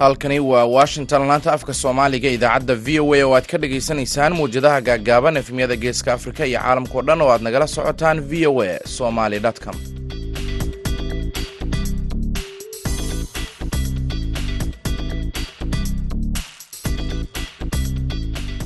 halkani 0.00 0.38
waa 0.50 0.64
washington. 0.76 1.22
Laanta 1.28 1.52
afka 1.56 1.74
soomaaliga 1.80 2.30
idaacadda 2.36 2.74
v 2.84 3.00
o 3.04 3.08
a 3.14 3.22
oo 3.26 3.34
aad 3.38 3.46
ka 3.50 3.58
dhagaysanaysaan 3.62 4.32
mawjadaha 4.38 4.80
gaaggaaban 4.88 5.36
efmiyada 5.42 5.76
geeska 5.84 6.10
afrika 6.16 6.42
iyo 6.50 6.60
caalamkao 6.64 7.02
dhan 7.06 7.20
oo 7.24 7.30
aad 7.34 7.42
nagala 7.46 7.66
socotaan 7.76 8.18
v 8.30 8.46
o 8.52 8.62
a 8.68 8.72
somaly 8.96 9.38
com. 9.64 9.76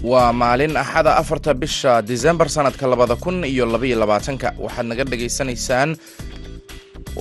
Waa 0.04 0.32
maalin 0.36 0.76
axada 0.76 1.16
afarta 1.16 1.54
bisha 1.56 2.02
disembar 2.04 2.48
sanadka 2.52 2.86
labada 2.86 3.16
kun 3.16 3.40
iyo 3.44 3.64
labaiyo 3.66 3.96
labaatanka. 4.02 4.52
Waxaad 4.60 4.86
naga 4.90 5.04
dhagaysanaysaan 5.10 5.96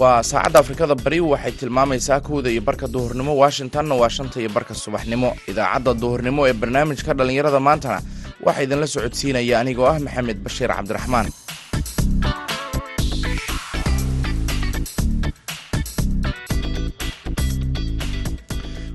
waa 0.01 0.23
saacadda 0.29 0.59
afrikada 0.63 0.95
bari 1.03 1.19
waxay 1.31 1.51
tilmaamaysaa 1.59 2.19
kowda 2.27 2.49
iyo 2.53 2.61
barka 2.67 2.87
duhurnimo. 2.87 3.31
Washingtonna 3.41 3.95
waa 4.01 4.09
shanta 4.09 4.37
iyo 4.41 4.49
barka 4.49 4.73
subaxnimo. 4.83 5.29
Idaacadda 5.51 5.93
duhurnimo 6.01 6.41
ee 6.49 6.53
barnaamijka 6.61 7.11
dhallinyarada 7.17 7.59
maantana 7.67 7.99
waxaa 8.45 8.63
idinla 8.65 8.87
socodsiinaya 8.95 9.55
anigoo 9.61 9.85
ah 9.91 9.99
maxamed 10.05 10.37
bashiir 10.45 10.69
cabdiraxmaan 10.77 11.27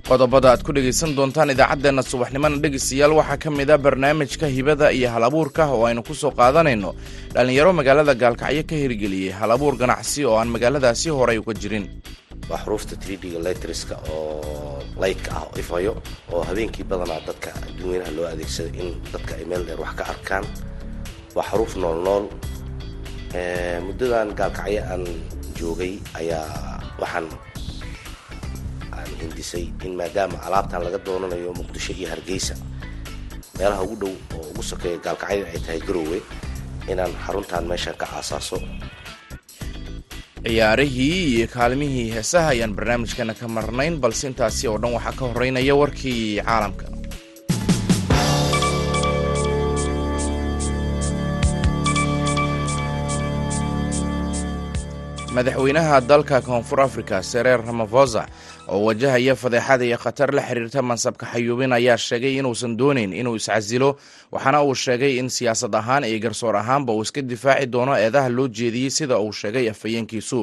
qodobada 0.08 0.48
aad 0.52 0.62
ku 0.66 0.72
dhegaysan 0.72 1.12
doontaan 1.16 1.50
idaacaddeenna 1.54 2.02
subaxnimona 2.02 2.56
dhegaystayaal 2.64 3.12
waxaa 3.18 3.38
ka 3.42 3.50
mid 3.50 3.70
a 3.70 3.76
barnaamijka 3.84 4.46
hibada 4.56 4.86
iyo 4.92 5.08
hal 5.14 5.24
abuurka 5.28 5.62
oo 5.74 5.84
aynu 5.88 6.02
ku 6.02 6.14
soo 6.14 6.30
qaadanayno. 6.38 6.94
Dhallinyaro 7.34 7.72
magaalada 7.78 8.14
gaalkacyo 8.22 8.62
ka 8.70 8.74
hirgeliyey 8.82 9.32
hal 9.38 9.50
abuur 9.52 9.74
ganacsi 9.76 10.24
oo 10.24 10.36
aan 10.40 10.48
magaaladaasi 10.54 11.08
horay 11.12 11.38
uga 11.38 11.52
jirin. 11.60 11.84
Waa 12.48 12.60
xuruufta 12.64 12.96
tridga 12.96 13.38
letriska 13.46 13.96
oo 14.08 14.80
laydka 14.96 15.30
ah 15.36 15.42
oo 15.44 15.52
ifayo 15.60 15.92
oo 16.32 16.42
habeenkii 16.48 16.84
badanaa 16.88 17.20
dadka 17.28 17.52
adduunyanaha 17.68 18.12
loo 18.16 18.26
adeegsado 18.32 18.70
in 18.80 18.88
dadka 19.12 19.32
ay 19.36 19.44
meel 19.44 19.62
dheer 19.68 19.80
wax 19.80 19.92
ka 20.00 20.04
arkaan. 20.14 20.44
Waa 21.36 21.44
xaruuf 21.50 21.76
nool 21.76 21.98
nool. 22.06 22.24
Muddadan 23.84 24.32
gaalkacyo 24.32 24.80
aan 24.88 25.04
joogay 25.58 26.00
ayaa 26.16 26.48
waxaan 27.00 27.28
hindisay 29.20 29.64
in 29.86 29.92
maadaama 30.00 30.36
alaabtan 30.46 30.82
laga 30.86 30.98
doonanayo 31.06 31.50
muqdisho 31.58 31.92
iyo 31.98 32.08
hargeysa 32.12 32.54
meelaha 33.58 33.82
ugu 33.86 33.96
dhow 34.02 34.12
oo 34.38 34.44
ugu 34.50 34.62
sokeeya 34.70 34.98
gaalkacyo 35.04 35.44
ay 35.52 35.58
tahay 35.66 35.80
garoowe 35.88 36.18
inaan 36.92 37.12
xaruntan 37.26 37.64
meeshan 37.70 37.94
ka 38.00 38.06
aasaaso. 38.16 38.58
Ciyaarihii 40.48 41.36
iyo 41.36 41.46
kaalmihii 41.54 42.10
heesaha 42.14 42.48
ayaan 42.54 42.72
barnaamijkana 42.76 43.34
ka 43.40 43.46
marnayn 43.48 43.94
balse 44.02 44.24
intaasi 44.30 44.64
oo 44.70 44.78
dhan 44.82 44.94
waxaa 44.96 45.12
ka 45.18 45.24
horeynaya 45.32 45.74
warkii 45.80 46.40
caalamka 46.46 46.86
madaxweynaha 55.38 56.00
dalka 56.00 56.40
koonfur 56.42 56.80
africa 56.80 57.22
sereer 57.22 57.60
ramafosa 57.66 58.26
oo 58.68 58.84
wajahaya 58.84 59.34
fadeexada 59.36 59.84
iyo 59.84 59.96
khatar 59.98 60.34
la 60.34 60.42
xiriirta 60.42 60.82
mansabka 60.82 61.26
xayuubin 61.32 61.72
ayaa 61.72 61.96
sheegay 61.96 62.34
inuusan 62.42 62.74
doonayn 62.76 63.12
inuu 63.20 63.36
iscasilo 63.38 63.90
waxaana 64.34 64.62
uu 64.66 64.74
sheegay 64.74 65.18
in 65.22 65.28
siyaasad 65.30 65.74
ahaan 65.74 66.04
iyo 66.10 66.18
garsoor 66.18 66.56
ahaanba 66.56 66.92
uu 66.92 67.02
iska 67.06 67.22
difaaci 67.22 67.66
doono 67.70 67.94
eedaha 67.94 68.28
loo 68.28 68.48
jeediyey 68.48 68.90
sida 68.90 69.18
uu 69.18 69.32
sheegay 69.32 69.70
afhayeenkiisu. 69.70 70.40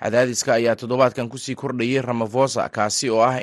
Cadaadiska 0.00 0.54
ayaa 0.54 0.76
toddobaadkan 0.80 1.28
ku 1.28 1.38
sii 1.38 1.54
kordhayay 1.54 2.00
ramafosa 2.02 2.68
kaasi 2.68 3.10
oo 3.10 3.20
ah 3.26 3.36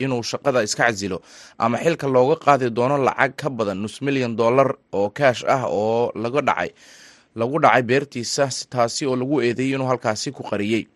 inuu 0.00 0.22
shaqada 0.22 0.62
iska 0.62 0.84
casilo 0.86 1.18
ama 1.58 1.76
xilka 1.82 2.06
looga 2.08 2.36
qaadi 2.44 2.70
doono 2.70 2.96
lacag 3.06 3.34
ka 3.36 3.50
badan 3.50 3.82
nus 3.82 3.98
milyan 4.02 4.36
dollar 4.36 4.74
oo 4.92 5.10
kaash 5.10 5.42
ah 5.48 5.66
oo 5.68 6.12
laga 6.14 6.40
dhacay 6.40 6.70
lagu 7.34 7.58
dhacay 7.60 7.82
beertiisa 7.82 8.48
taasi 8.70 9.06
oo 9.06 9.16
lagu 9.16 9.42
eedeeyey 9.42 9.74
inuu 9.74 9.86
halkaasi 9.86 10.30
ku 10.32 10.42
qariyey. 10.42 10.86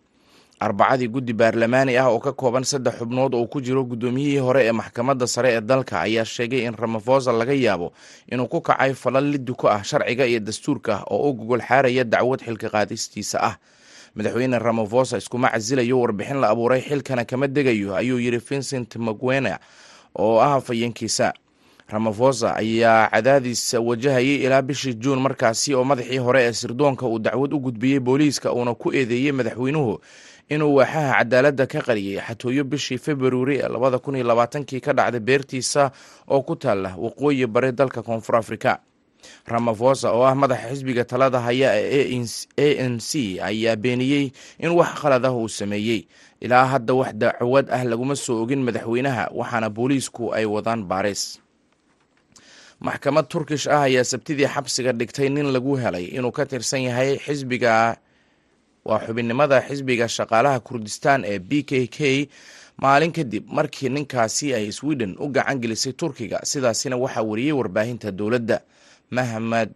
Arbacadii 0.59 1.07
guddi 1.07 1.33
baarlamaani 1.33 1.95
ah 1.97 2.11
oo 2.11 2.19
ka 2.19 2.31
kooban 2.35 2.63
saddex 2.67 2.99
xubnood 2.99 3.31
oo 3.35 3.47
ku 3.47 3.61
jiro 3.61 3.83
guddoomiyihii 3.87 4.37
hore 4.43 4.65
ee 4.67 4.71
maxkamadda 4.71 5.27
sare 5.27 5.49
ee 5.55 5.61
dalka 5.61 6.01
ayaa 6.01 6.25
sheegay 6.25 6.67
in 6.67 6.75
ramafosa 6.75 7.31
laga 7.31 7.53
yaabo 7.55 7.93
inuu 8.31 8.47
ku 8.47 8.59
kacay 8.61 8.93
falal 8.93 9.23
liddi 9.23 9.53
ku 9.55 9.67
ah 9.71 9.79
sharciga 9.83 10.25
iyo 10.27 10.39
dastuurka 10.39 11.03
oo 11.07 11.29
u 11.29 11.33
gogol 11.33 11.61
xaaraya 11.63 12.03
dacwad 12.03 12.43
xilka 12.43 12.69
qaadistiisa 12.69 13.39
ah. 13.41 13.55
Madaxweyne 14.15 14.59
ramafosa 14.59 15.17
iskuma 15.17 15.47
casilayo 15.49 15.99
warbixin 16.01 16.37
la 16.43 16.49
abuuray 16.51 16.81
xilkana 16.81 17.23
kama 17.25 17.47
degayo 17.47 17.95
ayuu 17.95 18.19
yidhi 18.19 18.37
vincent 18.49 18.95
maguena 18.95 19.59
oo 20.19 20.39
ah 20.43 20.59
afhayeenkiisa 20.59 21.33
ramafosa 21.89 22.55
ayaa 22.55 23.09
cadaadis 23.09 23.73
wajahayay 23.73 24.35
ilaa 24.45 24.61
bishii 24.61 24.93
juun 24.93 25.19
markaasi 25.19 25.73
oo 25.75 25.83
madaxii 25.83 26.17
hore 26.17 26.41
ee 26.43 26.53
sirdoonka 26.53 27.05
uu 27.07 27.19
dacwad 27.19 27.53
u 27.53 27.59
gudbiyey 27.59 27.99
booliiska 27.99 28.53
uuna 28.53 28.73
ku 28.75 28.93
eedeeyey 28.93 29.31
madaxweynuhu 29.31 29.99
inuu 30.49 30.75
waaxaha 30.75 31.13
cadaaladda 31.17 31.65
ka 31.67 31.81
qariyey 31.81 32.21
xatooyo 32.27 32.63
bishii 32.63 32.97
februari 32.97 33.57
ee 33.57 33.67
labada 33.67 33.97
kun 33.99 34.15
iyo 34.15 34.23
labaatankii 34.27 34.79
ka 34.79 34.93
dhacday 34.93 35.19
beertiisa 35.19 35.91
oo 36.27 36.41
ku 36.41 36.55
taalla 36.55 36.93
waqooyi 36.97 37.47
bari 37.47 37.71
dalka 37.71 38.01
koonfur 38.03 38.35
afrika. 38.35 38.79
Ramafosa 39.47 40.11
oo 40.13 40.23
ah 40.25 40.35
madaxa 40.35 40.69
xisbiga 40.69 41.03
talada 41.05 41.39
haya 41.39 41.69
ee 41.75 42.05
a 42.57 42.87
n 42.89 42.99
c 42.99 43.39
ayaa 43.41 43.75
beeniyey 43.75 44.31
in 44.59 44.69
wax 44.79 44.91
khalad 45.01 45.25
ah 45.25 45.33
uu 45.33 45.49
sameeyey 45.49 46.07
ilaa 46.39 46.65
hadda 46.65 46.93
wax 46.93 47.11
dacwad 47.13 47.65
ah 47.71 47.83
laguma 47.83 48.15
soo 48.15 48.41
ogin 48.43 48.61
madaxweynaha 48.63 49.23
waxaana 49.35 49.69
booliisku 49.69 50.33
ay 50.37 50.45
wadaan 50.45 50.83
baaris 50.91 51.41
maxkamad 52.85 53.27
turkish 53.31 53.67
ah 53.67 53.83
ayaa 53.87 54.03
sabtidii 54.11 54.47
xabsiga 54.55 54.91
dhigtay 54.99 55.29
nin 55.29 55.47
lagu 55.55 55.75
helay 55.83 56.05
inuu 56.15 56.31
ka 56.31 56.45
tirsan 56.45 56.81
yahay 56.87 57.17
xisbiga 57.25 57.97
waa 58.87 58.99
xubinnimada 59.05 59.57
xisbiga 59.67 60.07
shaqaalaha 60.07 60.59
kurdistan 60.67 61.19
ee 61.25 61.39
b 61.39 61.63
k 61.69 61.87
k. 61.87 62.29
Maalin 62.83 63.11
kadib 63.11 63.43
markii 63.57 63.89
ninkaasi 63.89 64.53
ay 64.55 64.71
sweden 64.71 65.15
u 65.19 65.27
gacan 65.35 65.59
gelisay 65.61 65.93
turkiga 65.93 66.39
sidaasina 66.51 66.95
waxaa 67.03 67.23
wariyey 67.29 67.51
warbaahinta 67.59 68.11
dowladda. 68.11 68.57
Mahmed 69.11 69.75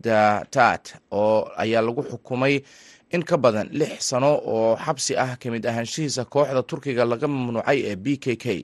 taat 0.56 0.96
oo 1.12 1.52
ayaa 1.58 1.81
lagu 1.84 2.02
xukumay 2.12 2.64
in 3.12 3.24
ka 3.24 3.38
badan 3.38 3.68
lix 3.80 4.00
sano 4.09 4.31
oo 4.53 4.78
xabsi 4.85 5.18
ah 5.20 5.35
ka 5.41 5.52
mid 5.52 5.66
ahaanshihiisa 5.66 6.24
kooxda 6.25 6.64
turkiga 6.64 7.03
laga 7.06 7.28
mamnuucay 7.28 7.80
ee 7.91 7.96
b 7.96 8.06
k 8.24 8.35
k 8.44 8.64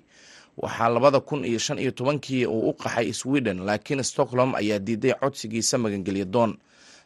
waxaa 0.59 0.89
labada 0.89 1.19
kun 1.19 1.45
iyo 1.45 1.59
shan 1.59 1.79
iyo 1.79 1.91
tobankii 1.91 2.45
uu 2.45 2.69
u 2.69 2.73
qaxay 2.73 3.13
sweden 3.13 3.57
laakiin 3.65 4.03
stockholm 4.03 4.55
ayaa 4.55 4.79
diiday 4.79 5.13
codsigiisa 5.21 5.77
magangelya 5.77 6.25
doon. 6.25 6.57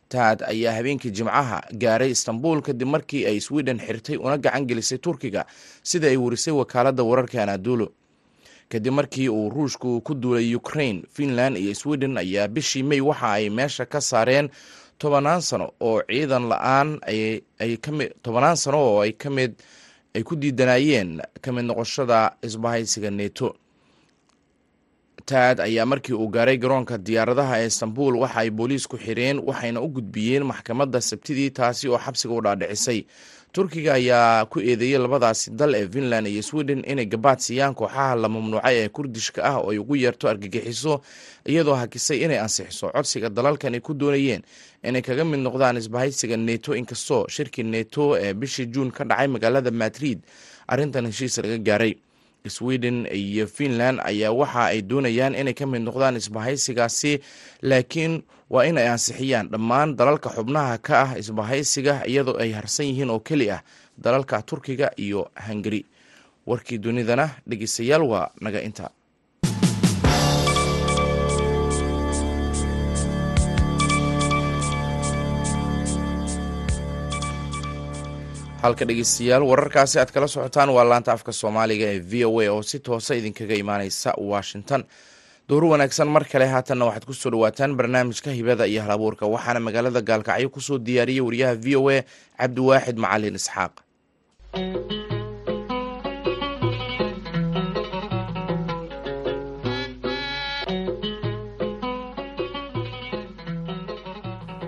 Taad 0.09 0.41
ayaa 0.43 0.73
habeenkii 0.77 1.11
jimcaha 1.11 1.61
gaaray 1.73 2.11
istanbul 2.11 2.61
kadib 2.61 2.87
markii 2.87 3.25
ay 3.25 3.39
sweden 3.39 3.79
xirtay 3.79 4.17
una 4.17 4.37
gacan 4.37 4.65
gelisay 4.67 4.97
turkiga 4.97 5.45
sida 5.83 6.07
ay 6.07 6.17
warisay 6.17 6.53
wakaaladda 6.53 7.03
wararka 7.03 7.43
anadolo 7.43 7.87
kadib 8.69 8.93
markii 8.93 9.29
uu 9.29 9.49
ruushku 9.49 10.01
ku 10.01 10.13
duulay 10.15 10.55
ukraine 10.55 11.01
finland 11.13 11.57
iyo 11.57 11.73
sweden 11.75 12.17
ayaa 12.17 12.47
bishii 12.47 12.83
may 12.83 13.01
waxa 13.01 13.31
ay 13.31 13.49
meesha 13.49 13.85
ka 13.85 14.01
saareen 14.01 14.49
tobanaan 14.97 15.41
sano 15.41 15.71
oo 15.79 16.01
ciidan 16.09 16.45
la'aan 16.51 16.99
tobanaan 18.23 18.57
sano 18.57 18.77
oo 18.79 19.01
ay 19.01 19.11
ka 19.13 19.29
mid 19.29 19.53
ay 20.15 20.23
ku 20.23 20.35
diidanayeen 20.35 21.11
ka 21.43 21.49
mid 21.55 21.65
noqoshada 21.65 22.19
isbahaysiga 22.47 23.09
neto. 23.11 23.49
Taad 25.25 25.59
ayaa 25.59 25.85
markii 25.85 26.13
uu 26.13 26.27
gaaray 26.35 26.57
garoonka 26.57 26.97
diyaaradaha 26.97 27.55
ee 27.61 27.67
istanbul 27.71 28.13
waxa 28.21 28.39
ay 28.43 28.49
booliisku 28.57 28.97
xireen 29.05 29.37
waxayna 29.47 29.79
u 29.81 29.87
gudbiyeen 29.95 30.43
maxkamadda 30.51 30.99
sabtidii 31.09 31.49
taasi 31.57 31.87
oo 31.87 31.97
xabsiga 32.05 32.33
u 32.33 32.41
dhaadhicisay 32.45 32.99
turkiga 33.53 33.93
ayaa 33.93 34.45
ku 34.49 34.57
eedeeyey 34.59 34.97
labadaasi 34.97 35.51
dal 35.53 35.75
ee 35.77 35.87
finland 35.87 36.27
iyo 36.27 36.41
sweden 36.41 36.81
inay 36.91 37.05
gabaad 37.05 37.37
siiyaan 37.39 37.75
kooxaha 37.77 38.15
la 38.15 38.27
mamnuucay 38.29 38.75
ee 38.81 38.89
kurdishka 38.89 39.43
ah 39.45 39.57
oo 39.61 39.69
ay 39.71 39.77
ugu 39.77 39.95
yeerto 39.95 40.25
argagixiso 40.29 41.01
iyadoo 41.45 41.75
hakisay 41.77 42.17
inay 42.25 42.39
ansixiso 42.41 42.89
codsiga 42.89 43.29
dalalkan 43.29 43.73
ay 43.73 43.79
ku 43.79 43.93
doonayeen. 43.93 44.41
Inay 44.83 45.01
kaga 45.05 45.23
mid 45.25 45.39
noqdaan 45.45 45.77
isbahaysiga 45.77 46.37
neto 46.37 46.73
inkastoo 46.75 47.27
shirkii 47.29 47.63
neto 47.63 48.17
ee 48.17 48.33
bishii 48.33 48.65
juun 48.73 48.89
ka 48.91 49.03
dhacay 49.05 49.27
magaalada 49.27 49.71
madrid. 49.71 50.19
Arrintan 50.67 51.05
heshiis 51.05 51.37
laga 51.37 51.57
gaaray 51.57 51.93
sweden 52.47 53.07
iyo 53.11 53.47
finland 53.47 53.99
ayaa 54.03 54.31
waxa 54.35 54.65
ay 54.75 54.81
doonayaan 54.83 55.35
inay 55.35 55.53
ka 55.55 55.63
mid 55.65 55.81
noqdaan 55.87 56.19
isbahaysigaasi 56.19 57.23
laakiin 57.63 58.23
waa 58.51 58.67
in 58.67 58.77
ay 58.77 58.87
ansixiyaan 58.91 59.47
dhammaan 59.47 59.95
dalalka 59.95 60.29
xubnaha 60.29 60.75
ka 60.77 60.95
ah 61.07 61.11
isbahaysiga 61.15 62.03
iyadoo 62.03 62.35
ay 62.43 62.51
harsan 62.51 62.85
yihiin 62.91 63.09
oo 63.15 63.19
keli 63.23 63.47
ah 63.51 63.63
dalalka 63.97 64.41
turkiga 64.43 64.91
iyo 64.99 65.31
hungari 65.47 65.85
warkii 66.45 66.77
dunidana 66.83 67.29
dhegeystayaal 67.47 68.03
waa 68.03 68.27
naga 68.43 68.59
inta 68.61 68.91
halka 78.63 78.85
dhegeystayaal. 78.89 79.43
Wararkaasi 79.51 79.99
aad 80.01 80.11
kala 80.15 80.27
socotaan 80.33 80.69
waa 80.75 80.85
laanta 80.91 81.11
afka 81.17 81.31
soomaaliga 81.41 81.85
ee 81.95 81.99
v 82.11 82.25
o 82.29 82.39
a 82.43 82.47
oo 82.55 82.61
si 82.69 82.77
toosa 82.87 83.13
idinkaga 83.19 83.55
imaaneysa 83.63 84.09
washington. 84.31 84.81
Dowr 85.49 85.63
wanaagsan 85.71 86.07
mar 86.15 86.23
kale 86.31 86.45
haatanna 86.53 86.85
waxaad 86.87 87.05
ku 87.09 87.13
soo 87.21 87.31
dhawaataan 87.33 87.75
barnaamijka 87.79 88.29
hibada 88.39 88.65
iyo 88.71 88.81
halabuurka 88.85 89.25
waxaana 89.33 89.59
magaalada 89.67 90.01
gaalkacyo 90.09 90.49
ku 90.55 90.61
soo 90.67 90.77
diyaariyey 90.85 91.21
wariyaha 91.27 91.55
v 91.63 91.75
o 91.75 91.89
a 91.95 91.97
cabdiwaaxid 92.39 92.97
macalin 93.03 93.35
isxaaq. 93.39 93.73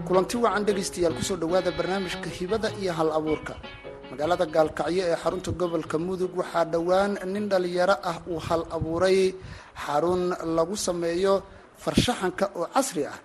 Kulanti 0.07 0.37
wacan 0.37 0.65
dhegaystayaal 0.67 1.13
ku 1.17 1.23
soo 1.25 1.37
dhowaada 1.41 1.71
barnaamijka 1.77 2.29
hibada 2.37 2.69
iyo 2.81 2.93
hal 2.93 3.09
abuurka 3.17 3.53
magaalada 4.15 4.45
gaalkacyo 4.55 5.03
ee 5.11 5.15
xarunta 5.23 5.51
gobolka 5.51 5.97
mudug 6.07 6.31
waxaa 6.39 6.65
dhowaan 6.73 7.11
nin 7.33 7.45
dhalinyaro 7.51 7.95
ah 8.11 8.17
uu 8.31 8.39
hal 8.47 8.63
abuuray 8.75 9.19
xarun 9.85 10.23
lagu 10.57 10.75
sameeyo 10.87 11.33
farshaxanka 11.83 12.45
oo 12.55 12.67
casri 12.73 13.03
ah. 13.05 13.17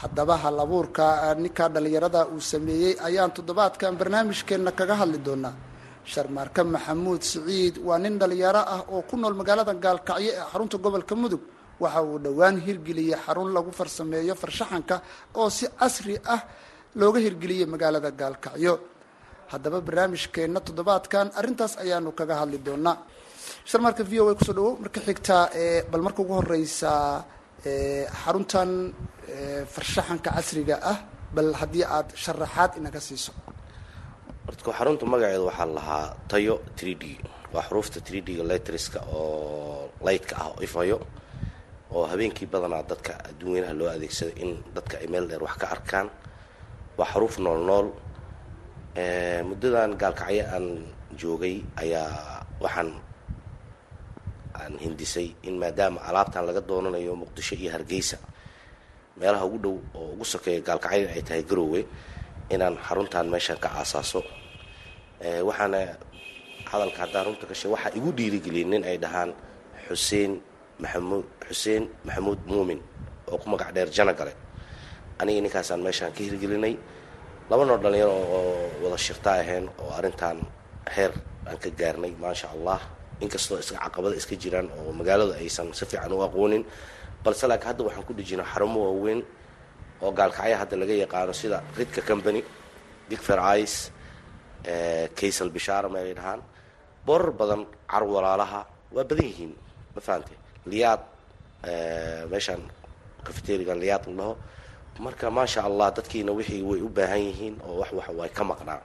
Haddaba 0.00 0.34
hal 0.42 0.56
abuurka 0.64 1.04
ninkaa 1.42 1.68
dhalinyarada 1.74 2.20
uu 2.34 2.40
sameeyey 2.52 2.92
ayaan 3.06 3.30
toddobaadkan 3.36 3.92
barnaamijkeenna 4.00 4.72
kaga 4.78 4.94
hadli 5.00 5.18
doonaa. 5.26 5.54
Sharmaarka 6.12 6.60
maxamuud 6.74 7.22
siciid 7.30 7.74
waa 7.86 7.98
nin 8.04 8.14
dhalinyaro 8.20 8.62
ah 8.74 8.80
oo 8.92 9.02
ku 9.08 9.16
nool 9.16 9.34
magaalada 9.40 9.72
gaalkacyo 9.84 10.30
ee 10.32 10.44
xarunta 10.52 10.76
gobolka 10.84 11.14
mudug. 11.22 11.40
Waxa 11.82 12.00
uu 12.08 12.18
dhowaan 12.24 12.56
hirgeliyey 12.66 13.16
xarun 13.24 13.48
lagu 13.56 13.70
farsameeyo 13.78 14.34
farshaxanka 14.42 14.96
oo 15.40 15.48
si 15.56 15.64
casri 15.80 16.16
ah 16.34 16.40
looga 17.00 17.18
hirgeliyey 17.26 17.66
magaalada 17.72 18.10
gaalkacyo 18.20 18.72
haddaba 19.52 19.78
barnaamijkeenna 19.86 20.60
toddobaadkan 20.66 21.26
arrintaas 21.38 21.72
ayaanu 21.84 22.10
kaga 22.20 22.34
hadli 22.40 22.58
doonaa 22.66 22.96
sharmaarka 23.70 24.02
v 24.10 24.12
o 24.22 24.24
a 24.30 24.34
ku 24.38 24.44
soo 24.48 24.54
dhawow 24.58 24.72
marka 24.82 25.00
xigtaa 25.08 25.44
bal 25.90 26.02
marka 26.06 26.20
ugu 26.24 26.34
horeysaa 26.40 27.24
xaruntan 28.22 28.70
farshaxanka 29.74 30.30
casriga 30.36 30.76
ah 30.92 30.98
bal 31.34 31.50
haddii 31.60 31.84
aad 31.96 32.08
sharaxaad 32.24 32.70
inaga 32.80 33.00
siiso. 33.08 33.32
Horta 34.46 34.72
xarunta 34.78 35.04
magaceeda 35.12 35.44
waxaa 35.50 35.68
lahaa 35.78 36.04
tayo 36.30 36.54
three 36.78 36.96
d. 37.02 37.04
Waa 37.54 37.62
xuruufta 37.68 37.98
three 38.06 38.20
d-ga 38.26 38.44
letriska 38.50 38.98
oo 39.18 39.88
lightka 40.06 40.34
ah 40.42 40.48
ifayo 40.66 40.98
oo 41.94 42.04
habeenkii 42.10 42.48
badanaa 42.52 42.82
dadka 42.90 43.12
adduunyanaha 43.28 43.74
loo 43.80 43.88
adeegsado 43.96 44.32
in 44.42 44.50
dadka 44.76 44.94
ay 45.02 45.06
meel 45.12 45.26
dheer 45.30 45.42
wax 45.46 45.54
ka 45.62 45.66
arkaan. 45.74 46.06
Waa 46.98 47.08
xaruuf 47.12 47.34
nool 47.44 47.60
nool 47.68 47.86
muddadan 48.96 49.96
gaalkacyo 49.96 50.44
aan 50.52 50.66
joogay 51.16 51.64
ayaa 51.80 52.44
waxaan 52.60 52.92
aan 54.54 54.76
hindisay 54.78 55.32
in 55.48 55.56
maadaama 55.56 56.00
alaabtan 56.04 56.44
laga 56.46 56.60
doonanayo 56.60 57.16
muqdisho 57.16 57.54
iyo 57.56 57.72
hargeysa 57.72 58.18
meelaha 59.16 59.44
ugu 59.48 59.58
dhow 59.64 59.76
oo 59.96 60.12
ugu 60.12 60.24
sokeeya 60.24 60.60
gaalkacyo 60.60 61.08
ay 61.08 61.22
tahay 61.24 61.42
garoowe 61.42 61.80
inaan 62.52 62.76
xaruntan 62.86 63.26
meeshan 63.32 63.56
ka 63.56 63.68
aasaaso. 63.80 64.20
Waxaana 65.22 65.96
hadalka 66.68 66.98
haddaan 67.08 67.24
runta 67.32 67.46
ka 67.48 67.54
sheeg 67.54 67.72
waxaa 67.72 67.96
igu 67.96 68.12
dhiirigeliyay 68.12 68.66
nin 68.68 68.84
ay 68.84 68.96
dhahaan 69.00 69.30
xuseen 69.88 70.36
maxamuud 70.82 71.24
xuseen 71.48 71.88
maxamuud 72.04 72.38
muumin 72.46 72.80
oo 73.30 73.38
ku 73.40 73.48
magac 73.48 73.72
dheer 73.72 73.88
jana 73.88 74.12
gale. 74.12 74.32
Aniga 75.20 75.40
ninkaasaan 75.40 75.80
meeshaan 75.80 76.12
ka 76.12 76.20
hirgelinay 76.24 76.74
laba 77.50 77.64
noo 77.68 77.78
dhalinyaro 77.82 78.12
oo 78.36 78.70
wada 78.82 78.98
shirta 79.06 79.30
ahayn 79.40 79.66
oo 79.82 79.90
arrintan 79.98 80.38
heer 80.94 81.12
aan 81.48 81.58
ka 81.62 81.68
gaarnay 81.80 82.12
maasha 82.22 82.46
allah 82.54 82.80
inkastoo 83.24 83.58
iska 83.62 83.76
caqabada 83.84 84.16
iska 84.20 84.34
jiraan 84.42 84.68
oo 84.78 84.90
magaalada 84.98 85.34
aysan 85.42 85.68
si 85.78 85.84
fiican 85.90 86.12
u 86.12 86.22
aqoonin. 86.26 86.64
Balse 87.24 87.44
laakiin 87.50 87.68
hadda 87.70 87.82
waxaan 87.86 88.04
ku 88.08 88.12
dhejinaa 88.18 88.48
xarumo 88.52 88.78
waaweyn 88.86 89.20
oo 90.02 90.10
gaalkacya 90.18 90.56
hadda 90.62 90.74
laga 90.80 90.94
yaqaano 91.04 91.32
sida 91.40 91.58
ridka 91.78 92.00
company 92.10 92.40
digfer 93.10 93.38
ice 93.62 93.76
kaysal 95.18 95.50
bishaara 95.56 95.88
meelay 95.94 96.14
dhahaan 96.18 96.40
borar 97.06 97.30
badan 97.40 97.62
car 97.90 98.02
walaalaha 98.14 98.60
waa 98.94 99.04
badan 99.10 99.26
yihiin 99.30 99.52
ma 99.94 100.00
fahante 100.06 100.34
liyaad 100.70 101.00
meeshaan 102.32 102.62
cafeterigan 103.26 103.78
liyaad 103.82 104.04
la 104.18 104.26
marka 104.98 105.30
maasha 105.30 105.60
allah 105.64 105.90
dadkiina 105.96 106.32
wixii 106.32 106.62
way 106.62 106.80
u 106.80 106.88
baahan 106.88 107.20
yihiin 107.28 107.54
oo 107.66 107.78
wax 107.80 107.90
wax 107.92 108.08
way 108.18 108.28
ka 108.28 108.44
maqnaa 108.44 108.80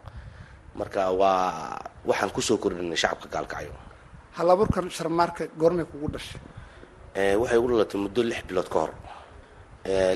marka 0.75 1.11
waa 1.11 1.79
waxaan 2.05 2.31
ku 2.35 2.41
soo 2.41 2.57
kordhinay 2.57 2.95
shacabka 2.97 3.27
gaalkacyo. 3.33 3.73
Hal 4.37 4.49
abuurkan 4.51 4.89
sharmaarka 4.89 5.43
goormay 5.59 5.85
kugu 5.85 6.07
dhashay? 6.13 6.39
Waxay 7.41 7.57
ugu 7.57 7.67
dhalatay 7.73 7.99
muddo 8.03 8.21
lix 8.23 8.41
bilood 8.47 8.69
ka 8.69 8.79
hor. 8.79 8.91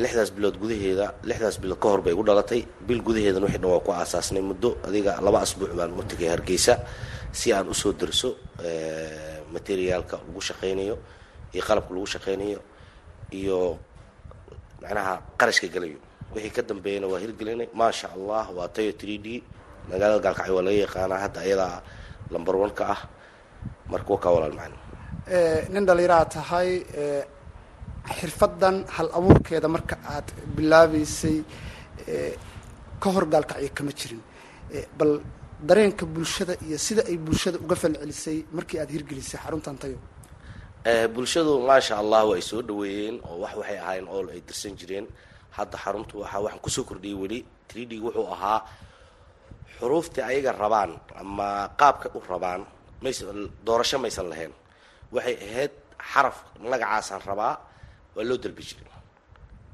Lixdaas 0.03 0.31
bilood 0.35 0.55
gudaheeda 0.61 1.07
lixdaas 1.29 1.57
bilood 1.61 1.79
ka 1.81 1.87
hor 1.89 2.01
bay 2.05 2.13
igu 2.13 2.23
dhalatay. 2.23 2.61
Bil 2.87 3.01
gudaheedana 3.01 3.45
wixii 3.45 3.59
dhan 3.61 3.71
waa 3.73 3.79
ku 3.85 3.91
aasaasnay 3.91 4.41
muddo 4.49 4.77
adiga 4.87 5.17
laba 5.25 5.39
asbuuc 5.41 5.73
baan 5.77 5.91
u 5.97 6.03
tegay 6.03 6.29
hargeysa 6.29 6.73
si 7.31 7.53
aan 7.53 7.67
u 7.69 7.73
soo 7.73 7.93
darso 7.93 8.29
materiaalka 9.53 10.17
lagu 10.27 10.41
shaqaynayo 10.41 10.95
iyo 11.53 11.61
qalabka 11.67 11.91
lagu 11.95 12.07
shaqaynayo 12.13 12.59
iyo 13.39 13.57
macnaha 14.81 15.13
qarashka 15.39 15.67
gelayo 15.73 15.99
wixii 16.33 16.53
ka 16.55 16.61
dambeeyana 16.69 17.07
waa 17.11 17.19
hirgelinay. 17.23 17.67
Maasha 17.79 18.07
allah 18.15 18.45
waa 18.57 18.67
tayo 18.75 18.91
three 18.99 19.17
d. 19.25 19.27
Magaalada 19.89 20.19
gaalkacyo 20.25 20.53
waa 20.57 20.65
laga 20.67 20.79
yaqaanaa. 20.85 21.19
Hadda 21.25 21.39
ayadaa 21.45 21.75
lamber 22.33 22.55
one 22.63 22.73
ka 22.79 22.85
ah. 22.95 23.01
Marka 23.91 24.09
wakaa 24.15 24.31
walaal 24.35 24.55
macana 24.59 24.77
nin 25.73 25.83
dhalinyaraha 25.87 26.25
tahay 26.35 26.69
xirfadan 28.17 28.75
hal 28.95 29.07
abuurkeeda 29.17 29.67
marka 29.75 29.95
aad 30.15 30.27
bilaabeysay 30.55 31.37
ka 33.01 33.07
hor 33.13 33.25
gaalkacyo 33.33 33.69
kama 33.77 33.91
jirin. 33.99 34.21
Bal 34.97 35.11
dareenka 35.67 36.05
bulshada 36.05 36.53
iyo 36.67 36.77
sida 36.85 37.01
ay 37.11 37.17
bulshada 37.25 37.57
uga 37.63 37.75
falcelisay 37.81 38.37
markii 38.57 38.79
aad 38.81 38.89
hirgelisay 38.95 39.39
xaruntan 39.43 39.75
tayo 39.81 39.97
bulshadu 40.85 41.61
maasha 41.61 41.97
allah 42.01 42.25
ay 42.35 42.41
soo 42.41 42.61
dhaweeyeen 42.61 43.21
oo 43.29 43.37
wax 43.43 43.53
waxay 43.59 43.77
ahaayeen 43.77 44.07
ool 44.09 44.27
ay 44.33 44.41
dirsan 44.41 44.73
jireen. 44.79 45.05
Hadda 45.51 45.77
xaruntu 45.77 46.19
waxa 46.23 46.39
waxaan 46.41 46.59
ku 46.61 46.69
soo 46.69 46.83
kordhiyay 46.83 47.17
weli. 47.21 47.39
d 47.71 47.99
wuxuu 48.01 48.27
ahaa 48.33 48.59
xuruuftii 49.79 50.21
ayaga 50.23 50.51
rabaan 50.51 50.91
ama 51.15 51.69
qaabka 51.79 52.09
u 52.15 52.19
rabaan. 52.29 52.65
Mays 53.01 53.23
doorasho 53.65 53.97
maysan 53.99 54.27
lahayn. 54.29 54.51
Waxay 55.11 55.35
ahayd 55.47 55.71
xaraf 56.11 56.37
magacaasaan 56.59 57.21
rabaa 57.29 57.53
waa 58.15 58.23
loo 58.25 58.37
dalbi 58.37 58.63
jiray. 58.63 58.89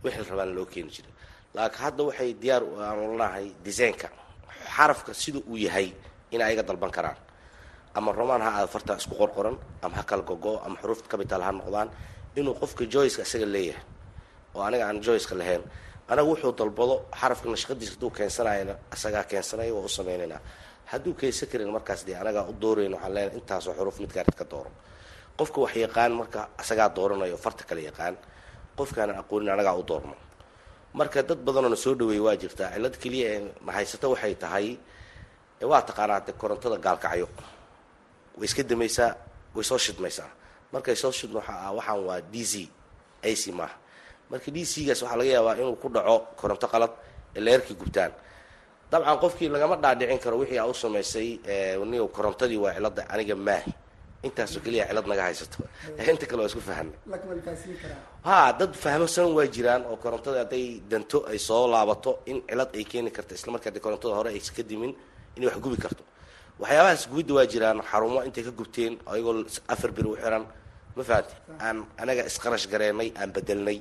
Wixii 0.03 0.21
la 0.23 0.29
rabaana 0.31 0.51
loo 0.57 0.65
keeni 0.65 0.91
jiray. 0.91 1.13
Laakiin 1.55 1.81
hadda 1.83 2.01
waxay 2.03 2.29
diyaar 2.41 2.63
aan 2.63 2.99
olanahay 3.05 3.47
desaynka 3.63 4.09
xarafka 4.75 5.13
sida 5.13 5.39
uu 5.49 5.57
yahay 5.57 5.87
in 6.31 6.41
ayaga 6.41 6.63
dalban 6.63 6.91
karaan 6.91 7.17
ama 7.97 8.09
romaan 8.19 8.41
ha 8.45 8.49
aada 8.57 8.67
farta 8.75 8.93
isku 9.01 9.15
qorqoran 9.21 9.55
ama 9.85 9.95
ha 9.99 10.03
kala 10.09 10.23
gogo 10.29 10.53
ama 10.65 10.75
xuruufta 10.81 11.07
capital 11.13 11.41
ha 11.45 11.51
noqdaan 11.59 11.89
inuu 12.39 12.53
qofka 12.61 12.83
joyceka 12.93 13.23
isaga 13.27 13.45
leeyahay 13.55 13.83
oo 14.55 14.61
aniga 14.67 14.83
aan 14.89 14.97
joyceka 15.05 15.35
lahayn. 15.41 15.63
Anaga 16.11 16.27
wuxuu 16.31 16.51
dalbado 16.59 16.95
xarafka 17.19 17.47
nashqadiisa 17.53 17.91
hadduu 17.95 18.09
keensanayana 18.17 18.73
isagaa 18.95 19.23
keensanaya 19.31 19.71
waa 19.75 19.85
u 19.85 19.89
samaynaynaa 19.97 20.39
hadduu 20.91 21.13
keensan 21.19 21.47
karin 21.51 21.69
markaas 21.75 22.01
dee 22.07 22.15
anagaa 22.21 22.43
u 22.49 22.53
doorayn 22.61 22.93
waxaan 22.95 23.13
leenahay 23.15 23.37
intaasoo 23.39 23.73
xuruuf 23.77 23.97
mid 24.03 24.11
gaarid 24.15 24.35
ka 24.39 24.45
dooro. 24.51 24.71
Qofka 25.39 25.57
wax 25.63 25.73
yaqaan 25.85 26.11
marka 26.19 26.41
isagaa 26.63 26.89
dooranayo 26.97 27.37
farta 27.45 27.63
kale 27.69 27.81
yaqaan. 27.89 28.15
Qofkaanan 28.77 29.17
aqoonin 29.21 29.49
anagaa 29.55 29.75
u 29.75 29.83
doorno. 29.89 30.15
Marka 30.99 31.19
dad 31.29 31.39
badanoo 31.45 31.69
na 31.69 31.75
soo 31.83 31.93
dhaweeyay 31.99 32.23
waa 32.27 32.35
jirtaa 32.41 32.69
cillad 32.73 32.95
keliya 33.01 33.27
ee 33.35 33.41
mahaysato 33.67 34.07
waxay 34.13 34.33
tahay 34.43 34.67
waa 35.71 35.81
taqaanaa 35.89 36.19
de 36.27 36.31
korontada 36.41 36.77
gaalkacyo 36.85 37.27
way 38.37 38.45
iska 38.49 38.63
damaysaa 38.63 39.11
way 39.55 39.63
soo 39.69 39.77
shidmaysaa 39.85 40.29
markay 40.73 40.95
soo 40.95 41.11
shidmo 41.11 41.39
waxaan 41.77 41.99
waa 42.07 42.21
d 42.21 42.35
c 42.51 42.53
ac 43.29 43.41
maaha 43.59 43.75
marka 44.29 44.49
d 44.55 44.65
c 44.65 44.85
gaas 44.87 45.01
waxaa 45.03 45.17
laga 45.19 45.31
yaabaa 45.35 45.55
inuu 45.61 45.75
ku 45.81 45.87
dhaco 45.89 46.15
koronto 46.39 46.67
qalad 46.73 46.91
ee 47.35 47.41
leerkii 47.45 47.75
gubtaan. 47.81 48.11
Dabcan 48.91 49.19
qofkii 49.23 49.49
lagama 49.51 49.75
dhaadhicin 49.83 50.19
karo 50.23 50.37
wixii 50.41 50.59
aa 50.59 50.65
u 50.67 50.73
samaysay 50.73 51.29
ni 51.91 51.97
korontadii 52.17 52.57
waa 52.63 52.73
cilada 52.75 53.03
aniga 53.13 53.35
maahi 53.35 53.71
intaasoo 54.23 54.61
keliya 54.63 54.87
cilad 54.89 55.05
naga 55.11 55.23
haysato. 55.27 55.59
Inta 56.11 56.25
kale 56.29 56.39
waa 56.41 56.49
isku 56.51 56.61
fahanay 56.61 56.95
ha 58.27 58.53
dad 58.59 58.71
fahmsan 58.83 59.27
waa 59.37 59.47
jiraan 59.55 59.83
oo 59.91 59.97
korontada 60.03 60.39
hadday 60.43 60.65
danto 60.91 61.17
ay 61.31 61.39
soo 61.39 61.67
laabato 61.73 62.11
in 62.31 62.37
cilad 62.49 62.69
ay 62.75 62.83
keeni 62.91 63.11
karto 63.11 63.35
isla 63.35 63.51
markaa 63.55 63.71
de 63.75 63.79
korontada 63.79 64.15
hore 64.15 64.29
aysa 64.35 64.51
ka 64.57 64.63
dimin 64.69 64.91
inay 65.35 65.47
wax 65.49 65.57
gubi 65.63 65.77
karto 65.83 66.03
waxyaabahaas 66.61 67.03
gubidda 67.09 67.33
waa 67.37 67.45
jiraan 67.51 67.79
xarumo 67.91 68.19
intay 68.27 68.43
ka 68.47 68.51
gubteen 68.59 68.93
ayagoo 69.11 69.45
afar 69.73 69.91
bir 69.91 70.05
u 70.07 70.15
xiran. 70.21 70.43
Ma 70.95 71.03
fahanti? 71.09 71.33
Aan 71.65 71.77
anaga 72.01 72.23
isqarash 72.29 72.65
gareenay 72.71 73.09
aan 73.19 73.29
bedelnay 73.35 73.79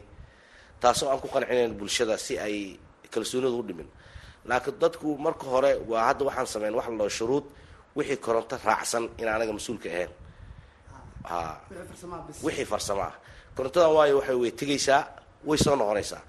taasoo 0.80 1.08
aan 1.10 1.20
ku 1.22 1.28
qancinayn 1.34 1.72
bulshada 1.78 2.16
si 2.18 2.34
ay 2.38 2.56
kalsoonida 3.12 3.48
u 3.60 3.62
dhimin. 3.68 3.88
Laakiin 4.48 4.76
dadku 4.82 5.16
marka 5.18 5.46
hore 5.52 5.70
waa 5.90 6.02
hadda 6.08 6.22
waxaan 6.28 6.46
sameyn 6.46 6.74
wax 6.78 6.86
la 7.00 7.08
shuruud 7.18 7.44
wixii 7.96 8.18
koronto 8.24 8.56
raacsan 8.64 9.04
in 9.20 9.28
anaga 9.28 9.52
mas'uulka 9.58 9.88
ahayn. 9.88 10.10
Ha 11.30 11.38
wixii 12.44 12.66
farsamo 12.72 13.02
ah 13.08 13.14
korontadan 13.56 13.90
waayo 13.96 14.14
waxay 14.20 14.36
way 14.42 14.50
tegaysaa 14.60 15.00
way 15.48 15.58
soo 15.64 15.76
noqonaysaa 15.80 16.20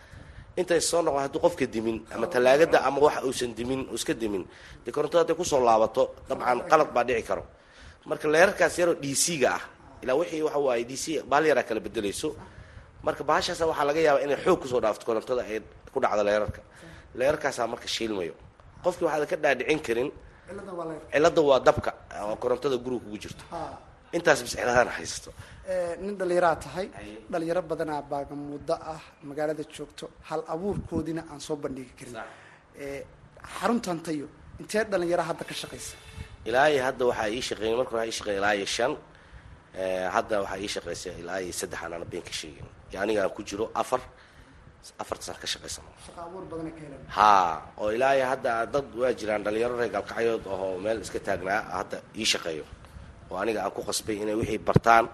intay 0.59 0.81
soo 0.89 1.01
noqon 1.05 1.21
hadduu 1.23 1.39
qofka 1.45 1.65
dimin 1.73 1.97
ama 2.13 2.25
talaagada 2.33 2.77
ama 2.87 2.99
wax 3.05 3.15
uusan 3.27 3.51
dimin 3.57 3.81
uu 3.91 3.95
iska 3.99 4.13
dimin. 4.13 4.43
Dee 4.85 4.91
korontada 4.95 5.21
hadday 5.23 5.35
ku 5.39 5.43
soo 5.45 5.59
laabato 5.67 6.03
dabcan 6.29 6.59
qalad 6.69 6.89
baa 6.95 7.03
dhici 7.07 7.23
karo. 7.29 7.43
Marka 8.09 8.27
leerarkaas 8.33 8.75
yaroo 8.79 8.95
d 9.03 9.05
c 9.15 9.37
ga 9.41 9.49
ah 9.57 9.61
ilaa 10.03 10.15
wixii 10.19 10.41
waxa 10.47 10.59
waaye 10.59 10.83
d 10.89 10.93
c 11.03 11.05
baal 11.31 11.45
yaraa 11.49 11.63
kala 11.63 11.79
bedelayso. 11.79 12.29
Marka 13.05 13.23
bahashaasa 13.23 13.63
waxaa 13.69 13.85
laga 13.89 13.99
yaabaa 14.07 14.23
inay 14.25 14.37
xoog 14.43 14.59
ku 14.61 14.67
soo 14.67 14.79
dhaafto 14.83 15.03
korontada 15.05 15.41
ay 15.45 15.61
ku 15.93 15.99
dhacdo 16.03 16.23
leerarka. 16.23 16.61
Leerarkaasaa 17.19 17.67
marka 17.67 17.87
shiilmayo. 17.87 18.33
Qofkii 18.83 19.05
waxaadan 19.07 19.27
ka 19.31 19.35
dhaadhicin 19.43 19.79
karin 19.85 20.09
cilada 21.11 21.41
waa 21.49 21.59
dabka 21.59 21.91
oo 22.23 22.35
korontada 22.41 22.75
guriga 22.83 23.03
kugu 23.03 23.17
jirto 23.23 23.43
intaas 24.15 24.39
bis 24.45 24.51
ciladana 24.55 24.91
haysato 24.97 25.31
nin 26.05 26.13
dhallinyaraa 26.19 26.55
tahay. 26.63 26.87
Dhalinyaro 27.31 27.61
badanaa 27.71 28.01
baaga 28.11 28.35
muddo 28.49 28.73
ah 28.93 29.01
magaalada 29.29 29.63
joogto 29.75 30.05
hal 30.29 30.41
abuurkoodina 30.53 31.21
aan 31.31 31.39
soo 31.47 31.55
bandhigi 31.63 31.93
karin. 31.99 32.15
Xaruntan 33.59 33.99
tayo 34.05 34.27
intee 34.61 34.83
dhalinyaro 34.91 35.23
hadda 35.29 35.43
ka 35.49 35.53
shaqaysa 35.61 35.95
ilaa 36.49 36.67
iyo 36.73 36.81
hadda 36.87 37.03
waxaa 37.09 37.29
ii 37.35 37.41
shaqeeyay 37.49 37.75
marka 37.79 37.93
waxaa 37.95 38.07
ii 38.09 38.15
shaqeeyay 38.19 38.39
ilaa 38.41 38.53
iyo 38.59 38.67
shan 38.75 38.93
hadda 40.15 40.35
waxaa 40.43 40.59
ii 40.65 40.71
shaqeysay 40.75 41.13
ilaa 41.23 41.39
iyo 41.45 41.53
saddex 41.59 41.79
aan 41.83 41.93
ana 41.97 42.05
been 42.11 42.23
ka 42.27 42.33
sheegin. 42.39 42.67
Iyo 42.91 42.97
aniga 43.03 43.19
aan 43.23 43.33
ku 43.35 43.41
jiro 43.49 43.65
afar 43.81 44.01
afarta 45.01 45.23
sana 45.27 45.37
ka 45.43 45.47
shaqaysano 45.53 45.89
shaqa 46.05 46.21
abuur 46.27 46.43
badana 46.51 46.71
ka 46.75 46.79
helan 46.85 47.01
ha 47.17 47.29
oo 47.81 47.89
ilaa 47.97 48.13
iyo 48.17 48.25
hadda 48.33 48.51
dad 48.73 48.87
waa 49.01 49.11
jiraan 49.19 49.43
dhalinyaro 49.45 49.75
reer 49.81 49.91
gaalkacyood 49.95 50.43
oo 50.53 50.77
meel 50.83 50.99
iska 51.05 51.19
taagnaa 51.27 51.59
hadda 51.79 51.97
ii 52.21 52.27
shaqeeyo 52.33 52.65
oo 53.31 53.37
aniga 53.41 53.59
aan 53.63 53.71
ku 53.75 53.81
qasbay 53.89 54.15
inay 54.23 54.35
wixii 54.41 54.59
bartaan 54.67 55.05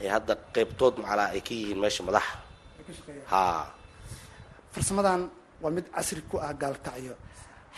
ay 0.00 0.08
hadda 0.14 0.32
qeybtood 0.54 0.94
macalaa 1.02 1.28
ay 1.34 1.40
ka 1.46 1.52
yihiin 1.54 1.78
meesha 1.82 2.02
madaxa. 2.08 2.34
Ha. 3.32 3.40
Farsamadan 4.72 5.20
waa 5.62 5.70
mid 5.76 5.86
casri 5.94 6.22
ku 6.30 6.36
ah 6.38 6.52
gaalkacyo. 6.52 7.14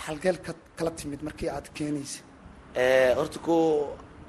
Halgeel 0.04 0.38
ka 0.44 0.52
kala 0.76 0.90
timid 0.98 1.20
markii 1.26 1.48
aad 1.50 1.66
keenaysa 1.76 2.20
horta 3.18 3.38
ko 3.46 3.54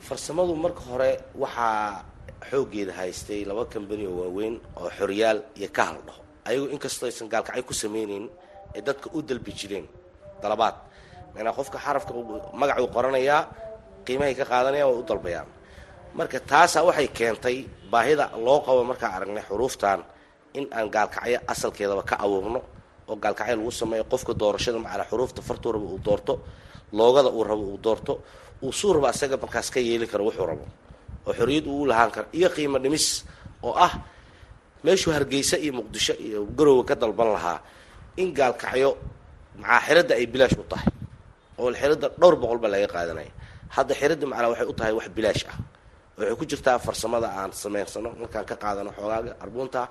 farsamadu 0.08 0.54
marka 0.56 0.82
hore 0.90 1.12
waxaa 1.44 2.06
xooggeeda 2.50 2.94
haystay 3.00 3.42
laba 3.50 3.66
kambani 3.72 4.06
oo 4.08 4.18
waaweyn 4.22 4.56
oo 4.80 4.90
xoryaal 4.98 5.40
iyo 5.60 5.70
ka 5.78 5.84
hal 5.90 5.98
dhaho 6.08 6.22
ayagu 6.48 6.66
inkastoo 6.74 7.06
aysan 7.10 7.28
gaalkacyo 7.34 7.64
ku 7.70 7.74
samayneyn 7.74 8.26
ay 8.76 8.82
dadka 8.82 9.08
u 9.14 9.22
dalbi 9.22 9.52
jireen. 9.60 9.86
Dalabaad 10.42 10.76
manaa 11.36 11.54
qofka 11.58 11.78
xarafka 11.86 12.12
magacuu 12.62 12.88
qoranayaa 12.96 13.42
qiimahay 14.10 14.34
ka 14.40 14.46
qaadanayaan 14.52 14.90
way 14.92 14.98
u 14.98 15.06
dalbayaan. 15.10 15.48
Marka 16.18 16.38
taasaa 16.52 16.82
waxay 16.90 17.08
keentay 17.18 17.58
baahida 17.92 18.26
loo 18.46 18.60
qabo 18.66 18.82
markaan 18.90 19.14
aragnay 19.18 19.44
xuruuftan 19.50 20.00
in 20.58 20.66
aan 20.78 20.88
gaalkacyo 20.96 21.38
asalkeedaba 21.54 22.02
ka 22.10 22.16
abuurno 22.26 22.60
oo 23.10 23.16
gaalkacyo 23.24 23.56
lagu 23.62 23.72
sameeyo 23.82 24.04
qofka 24.12 24.34
doorashada 24.42 24.80
macala 24.86 25.04
xuruufta 25.10 25.42
fartuu 25.48 25.72
raba 25.78 25.86
uu 25.94 26.00
doorto 26.08 26.34
loogada 26.98 27.30
uu 27.38 27.44
rabo 27.50 27.64
uu 27.74 27.78
doorto 27.86 28.14
uu 28.66 28.72
suu 28.80 28.92
raba 28.96 29.08
asaga 29.14 29.36
markaas 29.44 29.68
ka 29.74 29.80
yeeli 29.88 30.06
karo 30.12 30.24
wuxuu 30.28 30.46
rabo. 30.52 30.66
Oo 31.28 31.34
xorriyad 31.38 31.66
uu 31.72 31.82
u 31.82 31.86
lahaan 31.90 32.12
karo. 32.16 32.28
Iyo 32.38 32.50
qiimo 32.56 32.78
dhimis 32.84 33.06
oo 33.68 33.74
ah 33.86 33.94
meeshuu 34.86 35.12
hargeysa 35.16 35.56
iyo 35.64 35.72
muqdisho 35.78 36.14
iyo 36.26 36.40
garowga 36.58 36.84
ka 36.90 36.96
dalban 37.02 37.30
lahaa 37.38 37.60
in 38.22 38.30
gaalkacyo 38.40 38.90
macaa 39.62 39.80
xiradda 39.86 40.14
ay 40.20 40.26
bilaash 40.34 40.58
u 40.58 40.64
tahay 40.72 40.90
oo 41.60 41.70
xiradda 41.82 42.08
dhowr 42.20 42.36
boqol 42.42 42.58
baa 42.64 42.72
laga 42.74 42.88
qaadanaya 42.96 43.32
hadda 43.76 43.94
xiradda 44.00 44.26
macnaa 44.32 44.50
waxay 44.54 44.68
u 44.72 44.74
tahay 44.80 44.94
wax 45.00 45.08
bilaash 45.18 45.44
ah. 45.52 45.58
Waxay 46.18 46.36
ku 46.40 46.46
jirtaa 46.52 46.78
farsamada 46.86 47.28
aan 47.40 47.52
sameynsano 47.64 48.10
markaan 48.22 48.46
ka 48.50 48.56
qaadano 48.64 48.90
xoogaaga 48.98 49.32
arbuunta 49.44 49.82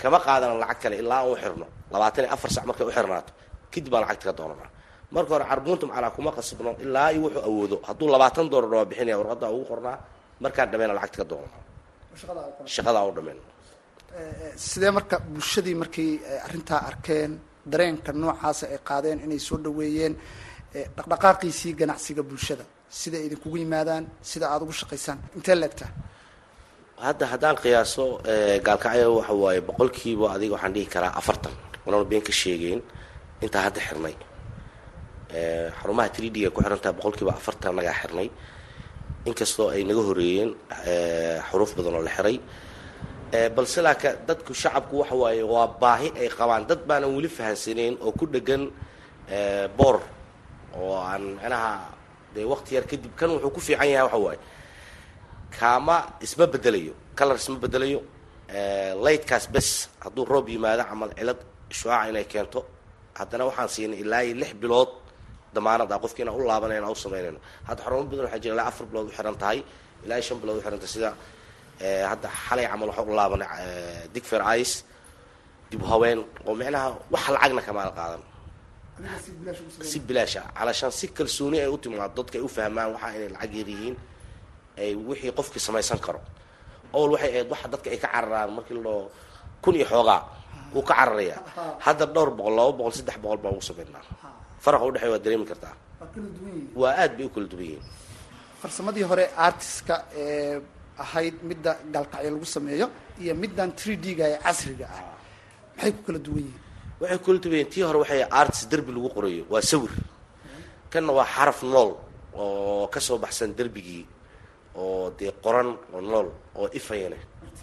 kama 0.00 0.18
qaadano 0.26 0.54
lacag 0.62 0.78
kale 0.82 0.96
ilaa 1.02 1.20
aan 1.22 1.30
u 1.32 1.36
xirno. 1.42 1.66
Labaatan 1.92 2.22
iyo 2.24 2.32
afar 2.36 2.50
sac 2.54 2.64
markay 2.68 2.86
u 2.90 2.92
xirnaato 2.96 3.30
kadib 3.72 3.90
baan 3.92 4.02
lacagta 4.04 4.24
ka 4.28 4.34
doonanaa. 4.38 4.70
Marka 5.14 5.30
hore 5.34 5.44
carbuunta 5.50 5.84
macnaa 5.90 6.10
kuma 6.16 6.30
qasbno 6.36 6.70
ilaa 6.84 7.08
iyo 7.12 7.20
wuxuu 7.24 7.42
awoodo. 7.48 7.76
Hadduu 7.88 8.08
labaatan 8.14 8.46
doolar 8.52 8.70
waa 8.78 8.84
bixinaya 8.90 9.16
warqadda 9.20 9.46
ugu 9.54 9.64
qornaa 9.70 9.96
markaan 10.44 10.68
dhameyna 10.72 10.94
lacagta 10.98 11.16
ka 11.22 11.24
doonana 11.30 11.58
shaqadaa 12.74 13.04
u 13.08 13.12
dhameyna 13.16 13.42
sidee 14.68 14.90
marka 14.98 15.16
bulshadii 15.32 15.74
markay 15.82 16.10
arrintaa 16.46 16.80
arkeen 16.90 17.32
dareenka 17.72 18.10
noocaasa 18.22 18.64
ay 18.74 18.78
qaadeen 18.88 19.18
inay 19.26 19.40
soo 19.48 19.58
dhaweeyeen 19.64 20.14
dhaqdhaqaaqiisii 20.96 21.72
ganacsiga 21.80 22.22
bulshada 22.30 22.64
sida 23.00 23.18
idinkugu 23.26 23.56
yimaadaan 23.62 24.04
sida 24.30 24.46
aada 24.52 24.62
ugu 24.64 24.74
shaqaysaan. 24.80 25.18
Intee 25.36 25.56
leegtaa 25.62 25.90
hadda 27.06 27.24
haddaan 27.32 27.56
qiyaaso 27.62 28.04
gaalkacyo 28.66 29.08
waxa 29.18 29.34
waaye 29.42 29.60
boqolkiiba 29.68 30.26
adiga 30.34 30.52
waxaan 30.56 30.72
dhihi 30.76 30.86
karaa 30.94 31.12
afartan. 31.20 31.54
Wanana 31.84 32.04
been 32.10 32.22
ka 32.28 32.32
sheegeyn 32.40 32.80
intaa 33.44 33.62
hadda 33.66 33.80
xirnay. 33.88 34.14
Xarumaha 35.78 36.08
three 36.14 36.30
d 36.30 36.36
ga 36.44 36.50
ku 36.54 36.60
xirantaha 36.64 36.92
boqolkiiba 36.98 37.32
afartan 37.40 37.72
nagaa 37.78 37.96
xirnay. 38.00 38.28
Inkastoo 39.28 39.68
ay 39.74 39.82
naga 39.88 40.02
horeeyeen 40.08 40.50
xuruuf 41.48 41.70
badan 41.76 41.94
oo 41.98 42.02
la 42.06 42.12
xiray. 42.16 42.36
Balse 43.56 43.78
laaka 43.86 44.08
dadku 44.28 44.52
shacabku 44.62 44.94
waxa 45.02 45.14
waaye 45.22 45.42
waa 45.42 45.66
baahi 45.82 46.08
ay 46.20 46.28
qabaan. 46.38 46.62
Dad 46.68 46.80
baanan 46.88 47.10
weli 47.16 47.28
fahansaneyn 47.36 47.94
oo 48.04 48.12
ku 48.18 48.24
dhegan 48.34 48.62
boor 49.78 49.96
oo 50.78 50.94
aan 51.10 51.22
micnaha 51.36 51.72
dee 52.36 52.46
waqti 52.52 52.70
yar 52.76 52.84
kadib 52.90 53.12
kan 53.18 53.28
wuxuu 53.34 53.50
ku 53.56 53.60
fiican 53.66 53.88
yahay 53.92 54.04
waxa 54.06 54.18
waaye. 54.26 54.38
Kaama 55.58 55.96
isma 56.24 56.44
bedelayo 56.52 56.92
color 57.18 57.36
isma 57.42 57.56
bedelayo 57.64 58.00
lightkaas 59.04 59.44
bes 59.54 59.68
hadduu 60.04 60.24
roob 60.32 60.46
yimaado 60.54 60.82
camal 60.90 61.10
cilad 61.18 61.38
shucaaca 61.78 62.08
inay 62.10 62.24
keento 62.32 62.60
haddana 63.18 63.44
waxaan 63.48 63.68
siinay 63.74 63.98
ilaa 64.04 64.22
iyo 64.26 64.34
lix 64.42 64.52
bilood 64.62 64.90
damaanad 65.54 65.90
ah. 65.94 65.98
Qofki 66.04 66.20
inaan 66.22 66.36
u 66.40 66.44
laabanayno 66.50 66.86
u 66.92 66.98
samaynayno 67.04 67.40
hadda 67.68 67.80
xarumo 67.84 68.04
badan 68.10 68.24
waxaa 68.26 68.42
jira 68.42 68.54
ilaa 68.56 68.68
afar 68.70 68.86
bilood 68.90 69.06
u 69.10 69.12
xiran 69.16 69.36
tahay 69.42 69.58
ilaa 70.04 70.16
iyo 70.18 70.24
shan 70.28 70.38
bilood 70.42 70.56
u 70.58 70.62
xiran 70.64 70.78
tahay. 70.82 70.92
Sida 70.96 71.10
hadda 72.10 72.28
xalay 72.46 72.66
camal 72.72 72.88
waxaan 72.90 73.08
u 73.12 73.14
laabanay 73.20 73.48
digfer 74.14 74.42
ice 74.60 74.74
dib 75.70 75.82
haween 75.90 76.18
oo 76.46 76.54
micnaha 76.60 76.88
wax 77.12 77.24
lacagna 77.34 77.62
kamaala 77.68 77.92
qaadan 77.98 78.22
si 79.90 79.98
bilaash 80.06 80.36
ah 80.40 80.46
calashaan 80.56 80.92
si 80.98 81.06
kalsooni 81.16 81.58
ay 81.60 81.68
u 81.68 81.76
timaado 81.82 82.14
dadka 82.22 82.38
ay 82.38 82.44
u 82.46 82.48
fahmaan 82.56 82.88
waxaa 82.94 83.12
inay 83.16 83.28
lacag 83.34 83.52
yar 83.60 83.68
yihiin 83.74 83.96
ay 84.82 84.90
wixii 85.08 85.32
qofkii 85.38 85.60
samaysan 85.66 85.98
karo. 86.06 86.20
Awal 86.94 87.10
waxay 87.14 87.30
ahayd 87.32 87.48
waxa 87.52 87.66
dadka 87.72 87.88
ay 87.92 87.98
ka 88.02 88.08
cararaan 88.14 88.50
markii 88.56 88.76
loo 88.86 89.10
kun 89.62 89.74
iyo 89.76 89.86
xoogaa 89.92 90.20
wuu 90.74 90.82
ka 90.88 90.94
cararayaa. 91.00 91.40
Hadda 91.84 92.04
dhowr 92.14 92.30
boqol 92.38 92.54
laba 92.58 92.72
boqol 92.78 92.92
saddex 92.98 93.16
boqol 93.22 93.38
baa 93.44 93.52
ugu 93.56 93.62
samaynaa 93.70 94.04
faraqa 94.64 94.84
udhexey 94.88 95.10
waa 95.12 95.18
dareemi 95.24 95.46
kartaa. 95.50 95.74
Waa 96.80 96.92
aad 97.02 97.12
bay 97.16 97.26
u 97.28 97.30
kala 97.34 97.46
duwan 97.52 97.64
yihiin. 97.68 97.84
Farsamadii 98.60 99.04
hore 99.10 99.24
artiska 99.46 99.94
ee 100.16 100.60
ahayd 101.04 101.34
midda 101.48 101.70
gaalkacyo 101.92 102.30
lagu 102.34 102.46
sameeyo 102.56 102.86
iyo 103.22 103.34
middan 103.42 103.70
three 103.78 103.96
d 103.96 104.14
ga 104.18 104.24
ee 104.32 104.38
casriga 104.44 104.86
ah. 104.88 105.04
Maxay 105.76 105.92
ku 105.96 106.02
kala 106.08 106.18
duwan 106.26 106.44
yihiin 106.48 106.62
waxay 107.00 107.18
duwan 107.24 107.40
yihiin 107.56 107.70
tii 107.72 107.82
hore 107.86 107.98
waxay 108.02 108.22
artis 108.40 108.62
derbi 108.70 108.92
lagu 108.92 109.08
qorayo. 109.16 109.44
Waa 109.52 109.62
sawir. 109.70 109.90
Kanna 110.90 111.12
waa 111.12 111.26
xaraf 111.34 111.62
nool 111.62 111.90
oo 112.34 112.86
ka 112.88 113.00
soo 113.00 113.18
baxsan 113.18 113.54
derbigii 113.58 114.04
oo 114.76 115.10
dee 115.18 115.32
qoran 115.44 115.68
oo 115.94 116.00
nool 116.00 116.28
oo 116.56 116.68
ifayane. 116.78 117.16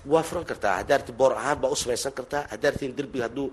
Waa 0.06 0.24
furan 0.24 0.46
kartaa. 0.46 0.76
Haddaarti 0.84 1.12
boor 1.12 1.34
ahaan 1.34 1.58
baa 1.62 1.72
u 1.72 1.76
samaysan 1.76 2.12
kartaa. 2.12 2.44
Haddaartiin 2.52 2.96
derbiga 2.98 3.24
hadduu 3.28 3.48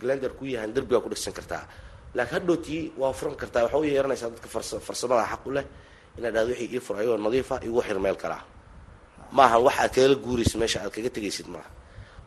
glender 0.00 0.30
ku 0.38 0.44
yahan 0.44 0.72
derbigaa 0.74 1.00
ku 1.04 1.08
dhegsan 1.08 1.32
kartaa. 1.32 1.62
Laakiin 2.14 2.34
hadhowtii 2.40 2.92
waa 2.96 3.12
furan 3.12 3.36
kartaa 3.36 3.62
waxa 3.66 3.78
u 3.78 3.84
yeeranaysaa 3.84 4.30
dadka 4.30 4.48
fars 4.48 4.70
farsamada 4.86 5.24
xaq 5.32 5.42
u 5.46 5.50
leh 5.56 5.64
inaad 6.18 6.32
dhahdo 6.34 6.50
wixii 6.52 6.70
ii 6.76 6.80
fur 6.80 6.96
ayagoo 6.96 7.18
nadiifa 7.18 7.60
igu 7.66 7.80
xir 7.82 7.98
meel 8.00 8.16
kalaa 8.16 8.42
maaha 9.32 9.58
wax 9.66 9.76
aad 9.82 9.90
kagala 9.94 10.14
guuraysid 10.24 10.56
meesha 10.60 10.78
aad 10.82 10.90
kaga 10.94 11.10
tegaysid 11.10 11.46
maaha 11.54 11.68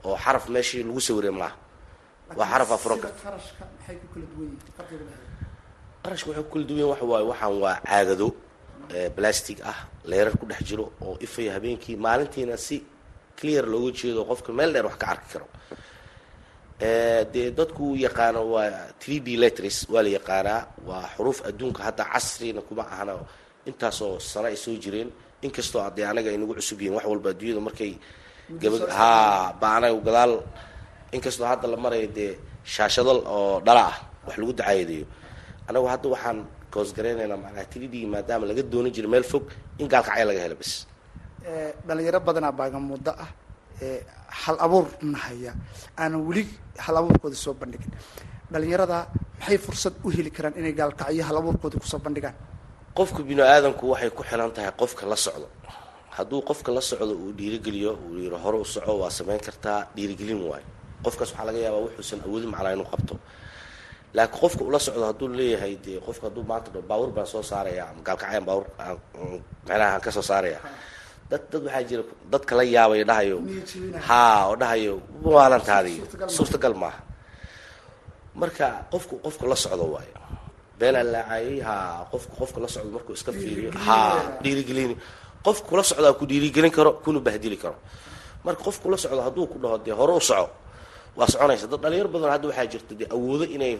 oo 0.05 0.15
xaraf 0.23 0.45
meeshii 0.53 0.83
lagu 0.83 1.01
sawiray 1.01 1.31
maaha 1.31 1.55
waa 2.39 2.47
xarafaa 2.51 2.77
furan 2.83 2.99
karta 3.03 3.19
qarashka 3.23 3.63
ku 4.01 4.07
kala 4.13 4.25
duwan 4.31 4.51
waxay 6.05 6.43
ku 6.43 6.49
kala 6.53 6.65
duwan 6.69 6.87
waxa 6.91 7.05
waaye 7.11 7.25
waxaan 7.31 7.53
waa 7.63 7.75
caagado 7.89 8.27
plastic 9.15 9.57
ah 9.71 9.77
leerar 10.09 10.33
ku 10.39 10.45
dhex 10.49 10.61
jiro 10.69 10.85
oo 11.05 11.15
ifaya 11.25 11.51
habeenkii 11.55 11.95
maalintiina 12.05 12.55
si 12.67 12.77
clear 13.39 13.65
looga 13.71 13.91
jeedo 13.99 14.21
qofka 14.29 14.51
meel 14.57 14.71
dheer 14.73 14.85
wax 14.89 14.97
ka 15.01 15.07
arki 15.13 15.27
karo. 15.33 15.47
Dee 17.33 17.51
dadku 17.57 17.85
yaqaano 18.05 18.41
waa 18.53 18.69
three 19.01 19.19
d 19.25 19.37
letters 19.41 19.77
waa 19.93 20.01
la 20.05 20.09
yaqaanaa 20.17 20.61
waa 20.87 21.05
xuruuf 21.15 21.39
adduunka 21.49 21.81
hadda 21.87 22.03
casrina 22.13 22.61
kuma 22.67 22.83
ahana 22.93 23.13
intaasoo 23.69 24.19
sano 24.19 24.47
ay 24.51 24.57
soo 24.63 24.75
jireen. 24.83 25.09
Inkastoo 25.45 25.81
adee 25.87 26.05
anaga 26.11 26.29
ay 26.33 26.37
nagu 26.41 26.53
cusub 26.57 26.79
yihiin 26.81 26.95
wax 26.97 27.05
walba 27.11 27.29
adduunyada 27.33 27.61
markay 27.67 27.93
gaba 28.61 28.77
ha 28.99 29.09
ba 29.61 29.67
anaga 29.77 29.97
gadaal 30.07 30.33
inkastoo 31.15 31.47
hadda 31.51 31.67
la 31.73 31.77
marayo 31.85 32.07
dee 32.17 32.31
shaashadal 32.73 33.19
oo 33.35 33.59
dhala 33.65 33.83
ah 33.91 33.95
wax 34.25 34.35
lagu 34.41 34.53
dacaayadeeyo. 34.59 35.05
Anagu 35.69 35.87
hadda 35.93 36.07
waxaan 36.13 36.37
koosgaraynaynaa 36.73 37.39
macnaha 37.43 37.65
tridhigi 37.71 38.05
maadaama 38.13 38.45
laga 38.49 38.61
doonan 38.71 38.91
jiray 38.95 39.09
meel 39.13 39.25
fog 39.31 39.45
in 39.81 39.87
gaalkacya 39.93 40.25
laga 40.29 40.41
helo 40.45 40.55
bas 40.61 40.71
dhalinyaro 41.87 42.19
badanaa 42.27 42.53
baagan 42.59 42.83
muddo 42.91 43.11
ah 43.23 43.29
hal 44.41 44.57
abuur 44.65 44.85
nahaya 45.13 45.51
aanan 46.01 46.21
weli 46.27 46.43
hal 46.85 46.95
abuurkooda 47.01 47.35
soo 47.45 47.53
bandhigin. 47.61 47.91
Dhalinyarada 48.53 48.97
maxay 49.39 49.57
fursad 49.65 49.93
u 50.05 50.09
heli 50.15 50.31
karaan 50.35 50.55
inay 50.59 50.73
gaalkacyo 50.79 51.23
hal 51.27 51.37
abuurkooda 51.41 51.75
ku 51.81 51.87
soo 51.91 51.99
bandhigaan? 52.05 52.35
Qofka 52.97 53.19
bini 53.27 53.41
aadanku 53.41 53.83
waxay 53.93 54.09
ku 54.17 54.21
xilan 54.29 54.51
tahay 54.55 54.71
qofka 54.81 55.03
la 55.11 55.17
socdo. 55.25 55.47
Hadduu 56.15 56.41
qofka 56.49 56.69
la 56.75 56.81
socdo 56.89 57.13
uu 57.23 57.31
dhiirigeliyo 57.39 57.91
uu 58.05 58.15
yiro 58.23 58.37
hore 58.43 58.57
u 58.63 58.65
soco 58.73 58.91
waa 59.01 59.09
samayn 59.17 59.39
kartaa 59.47 59.79
dhiirigelin 59.95 60.41
waayo 60.49 60.67
qofkaas 61.03 61.29
waxaa 61.31 61.45
laga 61.49 61.59
yaabaa 61.65 61.83
wuxuusan 61.85 62.19
awoodin 62.25 62.49
macnaa 62.53 62.73
inuu 62.75 62.89
qabto. 62.93 63.15
Laakiin 64.13 64.39
qofka 64.41 64.61
ula 64.69 64.79
socdo 64.79 65.05
hadduu 65.09 65.27
leeyahay 65.39 65.73
dee 65.85 65.99
qofka 66.05 66.27
hadduu 66.27 66.43
maanta 66.43 66.69
dho 66.73 66.81
baan 66.87 67.27
soo 67.33 67.43
saaraya 67.51 67.83
ama 67.89 68.01
gaalkacyan 68.07 68.43
baawur 68.47 68.65
macnaha 69.67 69.91
aan 69.95 70.01
ka 70.01 70.11
saaraya 70.11 70.59
dad 71.31 71.41
dad 71.51 71.63
waxaa 71.63 71.83
jira 71.89 72.03
dadka 72.31 72.53
la 72.59 72.63
yaabaya 72.63 73.03
dhahayo. 73.09 73.37
Haa 74.07 74.47
oo 74.51 74.55
dhahayo 74.61 74.93
maalantaadii 75.23 75.99
suurtagal 76.27 76.73
maaha. 76.75 76.99
Marka 78.35 78.67
qofku 78.91 79.15
qofku 79.23 79.43
la 79.47 79.55
socdo 79.55 79.85
waayo. 79.95 80.15
Beenaa 80.79 81.03
laacayay 81.13 81.59
haa 81.67 82.03
qofku 82.11 82.33
qofka 82.41 82.59
la 82.63 82.67
socdo 82.67 82.89
markuu 82.95 83.13
iska 83.15 83.31
fiiriyo 83.31 83.71
haa 83.87 84.43
dhiirigelin. 84.43 84.91
Qofku 85.45 85.67
kula 85.71 85.83
socdaa 85.83 86.13
ku 86.19 86.25
dhiirigelin 86.27 86.71
karo 86.71 86.91
kuna 87.03 87.19
bahdili 87.19 87.57
karo. 87.57 87.75
Marka 88.43 88.61
qofku 88.67 88.91
la 88.91 88.97
socdo 88.97 89.21
hadduu 89.23 89.47
ku 89.47 89.57
dhaho 89.63 89.77
dee 89.85 89.95
hore 89.95 90.13
u 90.19 90.21
soco 90.21 90.49
waa 91.17 91.27
soconaysa. 91.33 91.65
Dad 91.71 91.79
dhalinyar 91.83 92.07
badan 92.13 92.29
hadda 92.35 92.45
waxaa 92.49 92.67
jirta 92.71 92.93
dee 92.99 93.07
awoodo 93.15 93.45
inay 93.55 93.73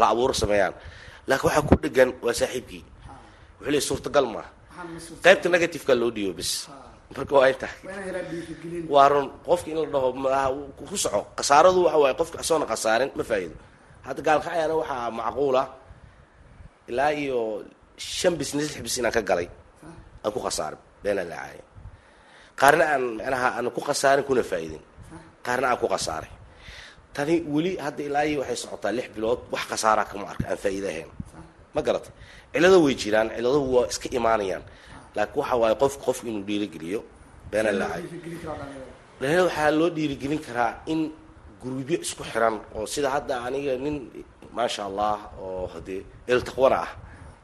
la 0.00 0.06
abuuro 0.12 0.34
sameeyaan. 0.42 0.74
Laakiin 1.28 1.46
waxaa 1.48 1.62
ku 1.68 1.74
dhegan 1.82 2.10
waa 2.24 2.34
saaxiibkii. 2.40 2.82
Wuxuu 3.58 3.70
leey 3.72 3.80
suurtagal 3.88 4.26
maaha. 4.34 4.50
Qaybta 5.24 5.48
negativeka 5.54 5.92
loo 6.00 6.10
dhiibo 6.16 6.32
bis 6.38 6.50
marka 7.16 7.32
waa 7.38 7.48
intahay 7.52 7.78
waa 8.94 9.08
run. 9.12 9.26
Qofka 9.46 9.68
in 9.72 9.76
la 9.82 9.86
dhaho 9.94 10.08
maaha 10.24 10.48
ku 10.88 10.96
soco. 11.04 11.20
Khasaaradu 11.38 11.80
waxa 11.86 11.98
waaye 12.02 12.14
qofka 12.20 12.36
asoona 12.42 12.66
khasaarin 12.70 13.10
ma 13.18 13.24
faa'iido. 13.30 13.56
Hadda 14.06 14.20
gaalkacyana 14.26 14.74
waxaa 14.80 15.10
macquula. 15.18 15.62
Ilaa 16.90 17.10
iyo 17.22 17.38
shan 17.96 18.34
bis 18.38 18.50
lix 18.54 18.68
bis 18.84 18.96
inaan 19.00 19.12
ka 19.16 19.22
galay. 19.28 19.48
Aan 20.24 20.32
ku 20.34 20.40
khasaarin 20.46 20.78
beenaan 21.02 21.28
laacaya 21.32 21.62
qaarna 22.60 22.84
aan 22.92 23.02
macnaha 23.18 23.48
aan 23.58 23.66
ku 23.76 23.80
khasaarin 23.88 24.24
kuna 24.28 24.42
faa'iidin. 24.50 24.82
Qaarna 25.46 25.66
aan 25.72 25.78
ku 25.82 25.86
khasaaray 25.94 26.30
tani 27.16 27.34
weli 27.54 27.72
hadda 27.84 28.02
ilaa 28.08 28.24
iyo 28.30 28.38
waxay 28.42 28.58
socotaa 28.64 28.92
lix 28.98 29.06
bilood 29.14 29.40
wax 29.52 29.64
khasaara 29.70 30.04
kama 30.10 30.24
arka 30.32 30.44
aan 30.52 30.58
faa'iida 30.64 30.88
ahayn 30.92 31.10
ma 31.74 31.80
garatay 31.86 32.12
cilado 32.52 32.78
way 32.84 32.94
jiraan 33.02 33.28
ciladuhu 33.36 33.66
waa 33.76 33.86
iska 33.92 34.08
imaanayaan. 34.18 34.64
Laakiin 35.16 35.38
waxa 35.40 35.54
waaye 35.62 35.74
qof 35.82 35.94
qof 36.04 36.18
inuu 36.28 36.44
dhiirigeliyo 36.48 37.00
beenaan 37.50 37.76
laacaya 37.80 38.04
dhalinyarada 39.20 39.44
waxaa 39.48 39.70
loo 39.78 39.90
dhiirigelin 39.96 40.40
karaa 40.46 40.72
in 40.92 41.00
guruubyo 41.62 41.96
isku 42.04 42.22
xiran 42.30 42.54
oo 42.76 42.84
sida 42.94 43.08
hadda 43.14 43.34
aniga 43.46 43.72
nin 43.84 43.96
maasha 44.56 44.82
allah 44.88 45.16
oo 45.40 45.66
hadee 45.74 46.00
iltaqwana 46.32 46.76
ah. 46.86 46.90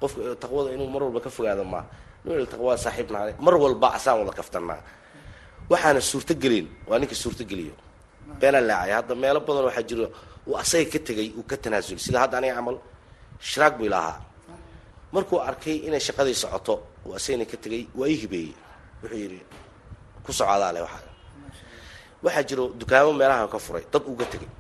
Qofka 0.01 0.21
iltaqwada 0.35 0.69
inuu 0.77 0.89
mar 0.95 1.03
walba 1.07 1.21
ka 1.25 1.31
fogaado 1.37 1.65
maa 1.73 1.85
nin 2.25 2.33
iltaqwaa 2.43 2.77
saaxiib 2.85 3.09
nahay 3.15 3.33
mar 3.47 3.55
walba 3.65 3.89
asaan 3.97 4.17
wada 4.21 4.33
kaftanaa 4.39 4.81
waxaana 5.71 6.01
suurtagelin 6.11 6.67
waa 6.89 6.99
ninka 7.01 7.15
suurtageliyo 7.23 7.75
beenaan 8.41 8.67
laacaya 8.71 8.95
hadda 9.01 9.15
meelo 9.23 9.41
badan 9.47 9.65
waxaa 9.69 9.87
jiro. 9.89 10.07
Uu 10.49 10.57
asaga 10.63 10.87
ka 10.93 10.99
tegay 11.07 11.29
uu 11.39 11.45
ka 11.51 11.57
tanaasulay 11.63 12.01
sida 12.05 12.19
hadda 12.23 12.37
aniga 12.39 12.55
camal 12.59 12.77
shiraag 13.49 13.75
buu 13.79 13.87
ilahaa 13.91 14.19
markuu 15.15 15.39
arkay 15.49 15.77
inay 15.87 16.01
shaqadii 16.07 16.35
socoto 16.43 16.75
uu 17.07 17.15
asagana 17.19 17.45
ka 17.51 17.57
tegay 17.65 17.83
waa 17.99 18.09
ii 18.13 18.19
hibeeyey. 18.23 18.55
Wuxuu 19.03 19.19
yidhi 19.23 19.41
ku 20.25 20.31
socdaa 20.39 20.73
leh 20.75 20.83
waxaa. 20.87 21.11
Waxaa 22.25 22.45
jiro 22.49 22.65
dukaamo 22.81 23.13
meelahan 23.21 23.49
ka 23.53 23.59
furay. 23.59 23.85
Dad 23.93 24.03
uga 24.13 24.25
tegay. 24.33 24.51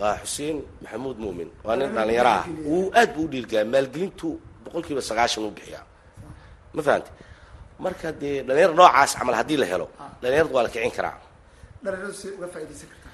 Waa 0.00 0.14
xuseen 0.22 0.56
maxamuud 0.82 1.16
muumin. 1.22 1.48
Waa 1.64 1.76
nin 1.76 1.88
dhalinyaro 1.96 2.30
ah 2.40 2.44
uu 2.72 2.90
aad 2.98 3.10
buu 3.14 3.24
u 3.24 3.30
dhiirgaa 3.32 3.64
maalgelintu 3.72 4.28
boqol 4.64 4.82
kiiba 4.86 5.02
sagaashan 5.08 5.44
u 5.48 5.50
bixiyaa. 5.56 5.84
Ma 6.74 6.80
fahamti 6.86 7.10
marka 7.84 8.08
dee 8.20 8.42
dhalinyaro 8.46 8.74
noocaas 8.78 9.10
camal 9.18 9.34
haddii 9.40 9.58
la 9.62 9.66
helo 9.72 9.86
dhalinyarada 10.22 10.52
waa 10.54 10.62
la 10.66 10.70
kicin 10.74 10.92
karaa 10.98 11.16
dhalinyaradu 11.84 12.14
say 12.22 12.30
uga 12.36 12.48
faaidaysan 12.54 12.88
kartaa. 12.92 13.12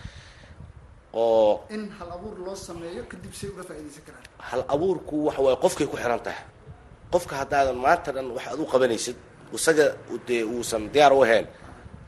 Oo 1.15 1.53
in 1.75 1.83
hal 1.99 2.11
abuur 2.17 2.37
loo 2.47 2.57
sameeyo 2.69 3.03
kadib 3.11 3.33
say 3.41 3.49
uga 3.53 3.63
faaidaysan 3.69 4.03
karaan. 4.07 4.25
hal 4.49 4.63
abuurku 4.75 5.15
waxa 5.27 5.41
waaye 5.47 5.57
qofkay 5.65 5.87
ku 5.93 5.97
xiran 6.03 6.21
tahay. 6.27 6.43
Qofka 7.13 7.35
haddaadan 7.41 7.77
maanta 7.85 8.11
dhan 8.17 8.27
wax 8.37 8.45
aad 8.51 8.61
u 8.65 8.67
qabanaysid 8.73 9.17
isaga 9.57 9.87
dee 10.27 10.43
uusan 10.55 10.83
diyaar 10.95 11.13
u 11.19 11.23
ahayn 11.25 11.47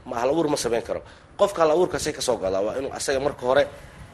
ma 0.09 0.15
hal 0.21 0.31
abuur 0.33 0.47
ma 0.53 0.57
samayn 0.65 0.83
karo. 0.89 1.01
Qofka 1.41 1.59
hal 1.63 1.71
abuurkaasay 1.75 2.13
ka 2.17 2.23
soo 2.27 2.37
godaa 2.43 2.63
waa 2.67 2.75
inuu 2.79 2.93
asaga 2.99 3.21
marka 3.27 3.43
hore 3.51 3.65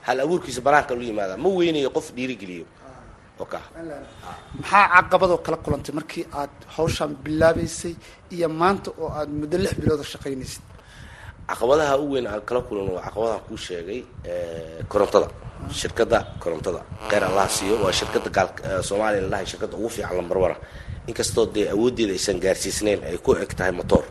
hal 0.07 0.19
abuurkiisa 0.25 0.61
banaanka 0.67 0.93
lu 0.99 1.03
yimaada 1.09 1.35
ma 1.45 1.49
weynayo 1.59 1.91
qof 1.97 2.07
dhiirigeliyo. 2.17 2.67
Oka 3.43 3.59
maxaa 4.61 4.85
caqabadoo 4.95 5.39
kala 5.47 5.57
kulantay 5.65 5.95
markii 5.99 6.25
aad 6.41 6.53
hawshaan 6.77 7.13
bilaabaysay 7.25 7.95
iyo 8.35 8.49
maanta 8.61 8.91
oo 9.03 9.09
aad 9.19 9.31
muddo 9.41 9.57
lix 9.65 9.73
bilooda 9.81 10.05
shaqaynaysid 10.13 10.63
caqabadaha 11.49 11.95
u 11.99 12.07
weyn 12.13 12.27
aan 12.27 12.41
kala 12.49 12.61
kulan 12.69 12.89
waa 12.95 13.03
caqabadaha 13.07 13.39
kuu 13.49 13.57
sheegay 13.67 14.01
korontada 14.89 15.29
shirkadda 15.81 16.19
korontada. 16.43 16.81
Kheyr 17.11 17.25
allah 17.29 17.47
siiyo 17.57 17.77
waa 17.85 17.93
shirkadda 17.99 18.31
gaal 18.37 18.49
soomaaliya 18.89 19.23
lalahay 19.27 19.47
shirkadda 19.47 19.77
ugu 19.77 19.89
fiican 19.95 20.17
lambarwara 20.17 20.57
inkastoo 21.09 21.47
dee 21.55 21.67
awooddeeda 21.75 22.13
aysan 22.19 22.39
gaarsiisnayn 22.45 23.01
ay 23.09 23.17
ku 23.25 23.31
eg 23.45 23.53
tahay 23.59 23.73
motor. 23.73 24.05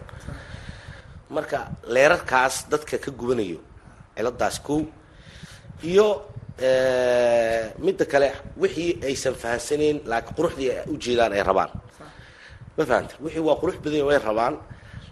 Marka 1.36 1.60
leerarkaas 1.94 2.56
dadka 2.72 2.98
ka 3.04 3.12
gubanayo 3.12 3.60
ciladaas 4.16 4.60
kow 4.66 4.80
iyo 5.84 6.08
midda 7.86 8.06
kale 8.12 8.30
wixii 8.62 9.00
aysan 9.08 9.36
fahamsanayn 9.42 9.98
laakiin 10.12 10.36
quruxdii 10.38 10.72
ujeedaan 10.94 11.32
ay 11.34 11.44
rabaan. 11.50 11.72
Ma 12.78 12.84
fahamta 12.90 13.14
wixii 13.24 13.44
waa 13.48 13.56
qurux 13.62 13.76
badanya 13.84 14.06
way 14.10 14.18
rabaan 14.20 14.56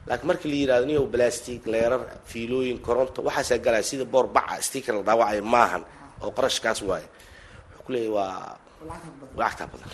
laakiin 0.10 0.28
markii 0.30 0.50
la 0.52 0.58
yidhahdo 0.62 0.86
niyow 0.90 1.06
blastic 1.14 1.62
leerar 1.74 2.02
fiilooyin 2.32 2.78
koronto 2.86 3.20
waxaasaa 3.28 3.58
galaya 3.66 3.84
sida 3.90 4.06
boor 4.06 4.26
baca 4.36 4.56
sticker 4.68 4.94
la 4.96 5.02
dhaawacaya 5.08 5.42
maahan 5.54 5.84
oo 6.24 6.32
qarashkaas 6.38 6.82
waaye. 6.90 7.08
Wuxuu 7.08 7.84
ku 7.86 7.92
leeyahy 7.94 8.12
waa 8.18 8.58
lacagtaa 9.40 9.68
badan. 9.72 9.90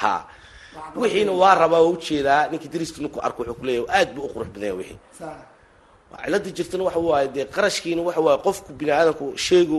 Ha 0.00 0.12
wixiina 1.00 1.32
waa 1.42 1.54
rabaa 1.62 1.80
waa 1.84 1.90
u 1.94 1.96
jeedaa 2.06 2.48
ninkii 2.50 2.68
dariska 2.74 2.98
ninku 3.02 3.18
arko 3.26 3.40
wuxuu 3.42 3.54
kuleeyahy 3.60 3.86
aad 3.96 4.08
buu 4.14 4.24
u 4.26 4.30
qurux 4.34 4.48
badanya 4.54 4.74
wixii. 4.80 4.98
Cilada 6.24 6.50
jirtana 6.56 6.82
waxa 6.88 7.00
waaye 7.08 7.28
dee 7.34 7.44
qarashkiina 7.56 8.02
waxa 8.08 8.20
waaye 8.26 8.38
qofku 8.46 8.70
bini 8.78 8.90
aadamku 8.92 9.26
sheegu 9.46 9.78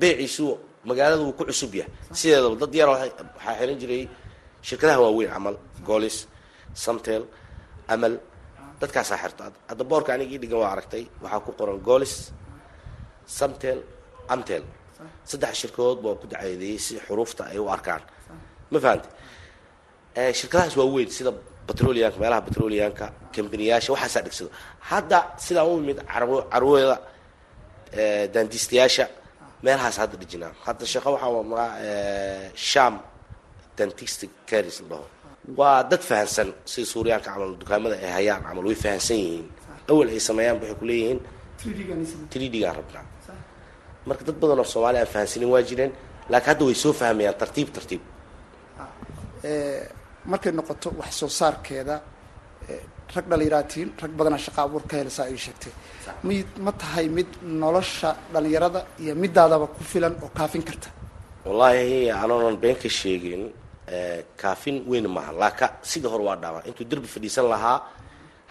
beeciisu 0.00 0.46
magaalada 0.88 1.22
wuu 1.22 1.32
ku 1.38 1.44
cusub 1.48 1.72
yahay. 1.74 1.92
Sideedaba 2.18 2.56
dad 2.62 2.74
yar 2.74 2.88
waxaa 2.88 3.54
xiran 3.58 3.76
jiray 3.80 4.02
shirkadaha 4.66 4.98
waaweyn 5.04 5.30
camal 5.34 5.56
golis 5.88 6.16
samtel 6.74 7.22
amal 7.88 8.12
dadkaasaa 8.80 9.18
xirta 9.22 9.42
hadda 9.70 9.84
boorka 9.90 10.10
aniga 10.14 10.36
dhigan 10.42 10.58
waa 10.62 10.72
aragtay 10.74 11.04
waxaa 11.22 11.40
ku 11.46 11.50
qoran 11.58 11.78
golis 11.88 12.14
samtel 13.38 13.78
amtel. 14.34 14.64
Saddex 15.30 15.52
shirkadood 15.60 15.98
baa 16.04 16.14
ku 16.20 16.26
dacadeeyey 16.32 16.78
si 16.86 16.92
xuruufta 17.06 17.42
ay 17.52 17.58
u 17.64 17.66
arkaan. 17.76 18.02
Ma 18.72 18.78
fahamte 18.84 19.08
shirkadahaas 20.38 20.74
waa 20.80 20.88
weyn 20.94 21.10
sida 21.16 21.30
batroliyanka 21.68 22.18
meelaha 22.22 22.40
batroliyanka 22.48 23.06
kambaniyaasha 23.34 23.90
waxaasaa 23.94 24.22
dhigsado 24.26 24.50
hadda 24.90 25.18
sidaa 25.44 25.64
u 25.70 25.72
imid 25.82 25.98
carwada 26.52 26.96
dandistayaasha 28.34 29.04
meelahaas 29.64 29.96
hadda 30.02 30.16
dhijinaa. 30.22 30.52
Hadda 30.66 30.84
shaqo 30.92 31.08
waxaa 31.16 31.42
maa 31.52 31.68
sham 32.70 32.94
dantistic 33.78 34.30
caris 34.50 34.76
la 34.82 34.86
dhaho 34.90 35.06
waa 35.60 35.82
dad 35.90 36.02
fahansan 36.08 36.48
sida 36.72 36.86
suuriyaanka 36.92 37.30
camal 37.32 37.50
dukaamada 37.60 37.96
ay 38.06 38.10
hayaan 38.18 38.42
camal 38.48 38.64
way 38.68 38.74
fahansan 38.84 39.16
yihiin. 39.24 39.46
Awal 39.90 40.08
ay 40.14 40.20
sameeyaan 40.28 40.56
waxay 40.60 40.76
kuleeyihiin 40.80 41.18
trdgaan 42.32 42.74
rabnaa 42.78 43.04
marka 44.08 44.22
dad 44.28 44.36
badan 44.42 44.58
oo 44.62 44.64
soomaaliya 44.72 45.02
aan 45.04 45.12
fahansanin 45.14 45.48
waa 45.54 45.62
jireen 45.68 45.92
laakiin 46.32 46.48
hadda 46.50 46.64
way 46.68 46.74
soo 46.82 46.92
fahmayaan 47.00 47.36
tartiib 47.40 47.68
tartiib. 47.76 48.02
Markay 50.30 50.52
noqoto 50.58 50.88
wax 51.00 51.12
soo 51.20 51.28
saarkeeda 51.40 51.94
rag 53.14 53.24
dhalinyaraatiin 53.30 53.88
rag 54.02 54.12
badanaa 54.18 54.38
shaqa 54.46 54.60
abuur 54.66 54.82
ka 54.90 54.96
helsaa 55.00 55.26
ay 55.30 55.36
sheegtay. 55.44 55.72
Mid 56.28 56.46
ma 56.64 56.72
tahay 56.80 57.06
mid 57.08 57.26
nolosha 57.62 58.10
dhalinyarada 58.32 58.80
iyo 59.02 59.14
midaadaba 59.22 59.66
ku 59.66 59.82
filan 59.92 60.14
oo 60.22 60.30
kaafin 60.38 60.62
karta. 60.68 60.88
Wallaahi 61.46 62.10
anoonan 62.22 62.56
been 62.62 62.76
ka 62.82 62.88
sheegin 62.88 63.42
kaafin 64.40 64.76
weyn 64.90 65.06
maaha 65.08 65.32
laaka 65.32 65.66
sida 65.82 66.08
hore 66.08 66.24
waa 66.24 66.36
dhaama. 66.42 66.60
Intuu 66.68 66.84
derbi 66.90 67.06
fadhiisan 67.14 67.46
lahaa 67.52 67.78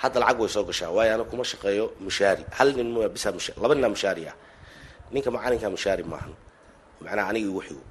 hadda 0.01 0.19
lacag 0.19 0.39
way 0.41 0.49
soo 0.49 0.63
gashaa. 0.69 0.89
Waayo 0.95 1.13
ana 1.15 1.23
kuma 1.23 1.43
shaqeeyo 1.43 1.85
mushaari. 2.05 2.43
Hal 2.57 2.69
nin 2.77 2.87
laba 3.61 3.73
ninaa 3.75 3.89
mushaari 3.95 4.23
ah. 4.31 4.35
Ninka 5.11 5.29
macalinka 5.31 5.67
mushaari 5.75 6.03
maahan 6.11 6.33
macnaha 7.01 7.29
aniga 7.31 7.47
igu 7.49 7.61
xigo 7.67 7.83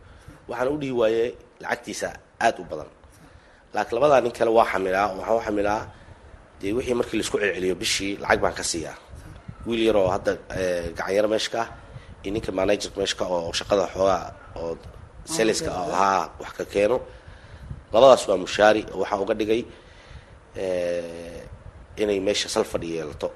waxaan 0.48 0.68
u 0.68 0.76
dhihi 0.80 0.92
waayey 1.00 1.28
lacagtiisa 1.62 2.08
aada 2.40 2.58
u 2.60 2.64
badan. 2.70 2.88
Laakiin 3.74 3.94
labadaa 3.96 4.20
nin 4.24 4.32
kale 4.38 4.50
waa 4.56 4.66
xamilaa 4.72 5.06
waxaan 5.18 5.36
u 5.38 5.40
xamilaa 5.46 5.82
dee 6.60 6.72
wixii 6.76 6.94
markii 6.98 7.16
la 7.18 7.22
isku 7.24 7.36
celceliyo 7.42 7.74
bishii 7.82 8.12
lacag 8.22 8.40
baan 8.42 8.54
ka 8.58 8.62
siiyaa. 8.70 8.96
Wiil 9.66 9.82
yar 9.88 9.96
hadda 10.14 10.32
gacanyaro 10.96 11.28
meesha 11.32 11.50
ka 11.54 11.62
iyo 12.22 12.30
ninka 12.34 12.50
managerka 12.58 12.96
meesha 13.00 13.16
ka 13.18 13.24
oo 13.34 13.52
shaqada 13.58 13.84
xoogaa 13.94 14.24
oo 14.60 14.76
seleska 15.34 15.70
ahaa 15.72 16.30
wax 16.40 16.52
ka 16.58 16.64
keeno 16.72 16.96
labadaas 17.92 18.22
waa 18.28 18.38
mushaari 18.44 18.82
waxaa 19.00 19.20
uga 19.24 19.34
dhigay 19.40 19.62
inay 22.02 22.18
meesha 22.26 22.48
sal 22.54 22.64
fadhi 22.72 22.88
yeelato 22.96 23.28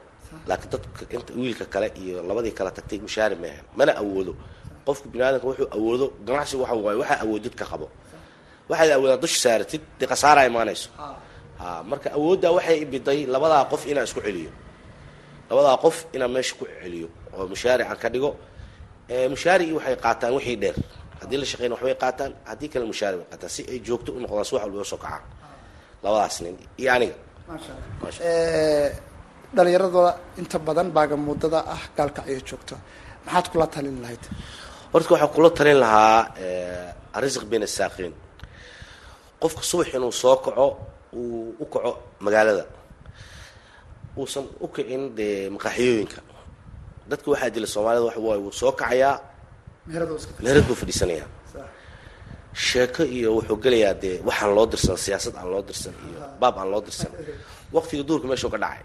laakiin 0.49 0.71
dadka 0.73 1.03
inta 1.17 1.33
wiilka 1.41 1.65
kale 1.73 1.89
iyo 2.03 2.17
labadii 2.29 2.55
kale 2.59 2.71
tagtay 2.77 2.99
mushaari 3.07 3.37
maahan 3.43 3.65
mana 3.79 3.93
awoodo. 4.03 4.33
Qofku 4.87 5.07
bini 5.13 5.23
aadamka 5.27 5.47
wuxuu 5.51 5.69
awoodo 5.77 6.07
ganacsi 6.27 6.57
waxa 6.63 6.75
waaye 6.85 6.99
waxaa 7.03 7.21
awoodid 7.25 7.55
ka 7.61 7.65
qabo. 7.71 7.87
Waxaad 8.71 8.91
awoodaan 8.97 9.21
dusha 9.23 9.39
saaratid 9.45 9.83
dee 9.99 10.07
khasaara 10.11 10.43
imaanayso. 10.51 10.89
Ha 11.61 11.69
marka 11.91 12.09
awooddaa 12.19 12.53
waxay 12.57 12.77
ibiday 12.85 13.21
labadaa 13.35 13.65
qof 13.73 13.83
inaan 13.91 14.07
isku 14.09 14.21
celiyo. 14.27 14.51
Labadaa 15.51 15.77
qof 15.85 15.97
inaan 16.15 16.31
meesha 16.35 16.55
ku 16.59 16.65
celiyo 16.83 17.09
oo 17.37 17.45
mushaari 17.53 17.83
aan 17.85 17.99
ka 18.03 18.09
dhigo. 18.15 18.31
Mushaarigii 19.35 19.75
waxay 19.79 19.97
qaataan 20.05 20.33
wixii 20.37 20.57
dheer 20.63 20.77
haddii 21.23 21.39
la 21.43 21.47
shaqeyna 21.51 21.75
waxbay 21.77 21.95
qaataan 22.05 22.33
haddii 22.51 22.69
kale 22.73 22.85
mushaari 22.93 23.17
bay 23.21 23.27
qaataan 23.33 23.51
si 23.57 23.63
ay 23.73 23.79
joogto 23.87 24.11
u 24.17 24.19
noqdaan 24.25 24.45
si 24.49 24.53
wax 24.55 24.63
walba 24.65 24.85
soo 24.93 25.01
kacaan. 25.05 25.23
Labadaas 26.05 26.37
nin 26.45 26.57
iyo 26.81 26.91
aniga. 26.97 27.17
Dhalinyaradooda 29.57 30.13
inta 30.41 30.59
badan 30.67 30.89
baaga 30.97 31.17
muddada 31.27 31.59
ah 31.75 31.83
gaalkacyo 31.97 32.41
joogto. 32.49 32.75
Maxaad 33.27 33.47
kula 33.53 33.67
talin 33.75 33.97
lahayd? 34.03 34.25
Horta 34.93 35.09
waxaan 35.15 35.33
kula 35.37 35.51
talin 35.59 35.79
lahaa 35.85 36.19
arisiq 37.17 37.45
bin 37.53 37.63
asaaqiin 37.69 38.13
qofka 39.43 39.63
subax 39.71 39.89
inuu 39.97 40.13
soo 40.23 40.37
kaco 40.45 40.67
uu 41.19 41.55
u 41.63 41.65
kaco 41.73 41.93
magaalada 42.25 42.65
uusan 44.21 44.45
u 44.65 44.67
kicin 44.75 45.03
dee 45.19 45.51
maqaaxiyooyinka. 45.55 46.19
Dadka 47.11 47.27
waxaa 47.33 47.51
dila 47.55 47.67
soomaalida 47.75 48.05
waxa 48.09 48.21
waaye 48.27 48.41
wuu 48.45 48.55
soo 48.61 48.73
kacayaa 48.81 49.15
meherad 49.87 50.65
buu 50.67 50.75
fadhiisanayaa. 50.79 51.29
Sheeko 52.55 53.03
iyo 53.03 53.41
wuxuu 53.41 53.57
gelayaa 53.57 53.95
dee 53.95 54.21
waxaan 54.29 54.55
loo 54.55 54.67
dirsan 54.67 54.97
siyaasad 54.97 55.35
aan 55.37 55.51
loo 55.51 55.63
dirsan 55.63 55.95
iyo 56.07 56.21
baab 56.41 56.59
aan 56.59 56.71
loo 56.71 56.83
dirsan. 56.85 57.11
Waqtiga 57.75 58.03
duurka 58.05 58.27
meeshuu 58.29 58.51
ka 58.53 58.59
dhacay. 58.61 58.85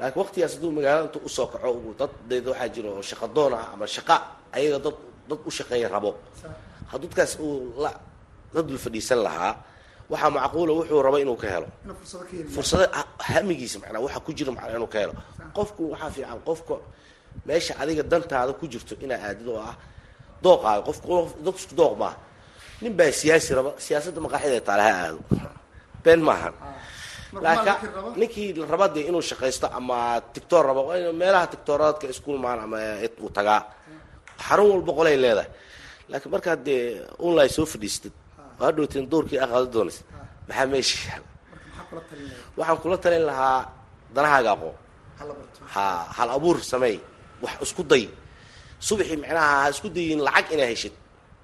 Laakiin 0.00 0.20
waqtigaas 0.22 0.52
hadduu 0.58 0.72
magaalada 0.76 1.06
intuu 1.06 1.22
u 1.24 1.30
soo 1.30 1.46
kaco 1.46 1.94
dad 1.98 2.10
deed 2.28 2.44
waxaa 2.50 2.68
jira 2.74 2.88
oo 2.90 3.02
shaqa 3.02 3.26
doon 3.36 3.54
ah 3.54 3.70
ama 3.72 3.86
shaqa 3.86 4.16
ayaga 4.52 4.78
dad 4.84 4.96
dad 5.28 5.40
u 5.46 5.50
shaqeeya 5.58 5.88
rabo. 5.88 6.10
Hadduu 6.90 7.08
dadkaas 7.08 7.38
uu 7.38 7.72
la 7.78 7.90
la 8.54 8.60
dul 8.66 8.78
fadhiisan 8.84 9.22
lahaa 9.22 9.52
waxaa 10.10 10.30
macquula 10.36 10.72
wuxuu 10.82 11.00
rabo 11.06 11.18
inuu 11.22 11.38
ka 11.38 11.48
helo. 11.54 11.68
Fursada 12.54 12.90
hamigiisa 13.30 13.78
macnaa 13.78 14.02
waxa 14.02 14.20
ku 14.26 14.34
jira 14.34 14.50
macnaa 14.52 14.76
inuu 14.76 14.90
ka 14.90 14.98
helo. 14.98 15.14
Qofku 15.54 15.82
waxaa 15.94 16.10
fiican 16.10 16.40
qofka 16.42 16.74
meesha 17.46 17.72
adiga 17.78 18.02
dantaada 18.02 18.52
ku 18.58 18.66
jirto 18.66 18.98
inaa 19.00 19.22
aadid 19.22 19.46
oo 19.48 19.62
ah 19.70 19.78
dooqaaga 20.44 20.82
qofku 20.88 21.14
dad 21.44 21.54
isku 21.60 21.74
dooq 21.80 21.94
maaha. 22.02 22.16
Nin 22.82 22.92
baa 22.98 23.12
siyaasi 23.20 23.50
raba 23.58 23.70
siyaasadda 23.84 24.20
maqaaxida 24.26 24.60
taale 24.68 24.82
ha 24.88 24.92
aado 25.02 25.18
been 26.04 26.20
maahan 26.28 26.54
laakiin 27.44 27.78
ninkii 28.20 28.48
raba 28.72 28.86
dee 28.94 29.04
inuu 29.10 29.22
shaqaysto 29.30 29.66
ama 29.78 29.96
tictor 30.34 30.62
raba 30.68 30.82
meelaha 31.20 31.46
tictooradka 31.52 32.06
iskuulmaan 32.12 32.58
ama 32.66 32.78
uu 33.24 33.30
tagaa. 33.38 33.60
Xarun 34.46 34.68
walba 34.74 34.92
qolay 34.98 35.16
leedahay. 35.24 35.50
Laakiin 36.10 36.32
markaad 36.34 36.60
dee 36.66 36.82
online 37.26 37.48
soo 37.56 37.66
fadhiistid. 37.72 38.12
Oo 38.60 38.64
hadhowteen 38.66 39.06
doorkii 39.12 39.38
aqaado 39.44 39.66
doonaysa 39.74 40.02
maxaa 40.48 40.66
meesha 40.72 40.98
yaalla 41.08 41.28
waxaan 42.58 42.78
kula 42.82 42.96
talin 43.04 43.24
lahaa 43.30 43.58
danahaaga 44.14 44.50
aqoon. 44.56 44.76
Ha 45.74 45.84
hal 46.16 46.30
abuur 46.36 46.56
sameey 46.72 46.96
wax 47.42 47.54
isku 47.64 47.82
day 47.92 48.04
subaxii 48.88 49.18
macnaha 49.22 49.50
ha 49.62 49.68
isku 49.74 49.88
dayin 49.96 50.20
lacag 50.26 50.46
inaa 50.54 50.68
heshid. 50.72 50.94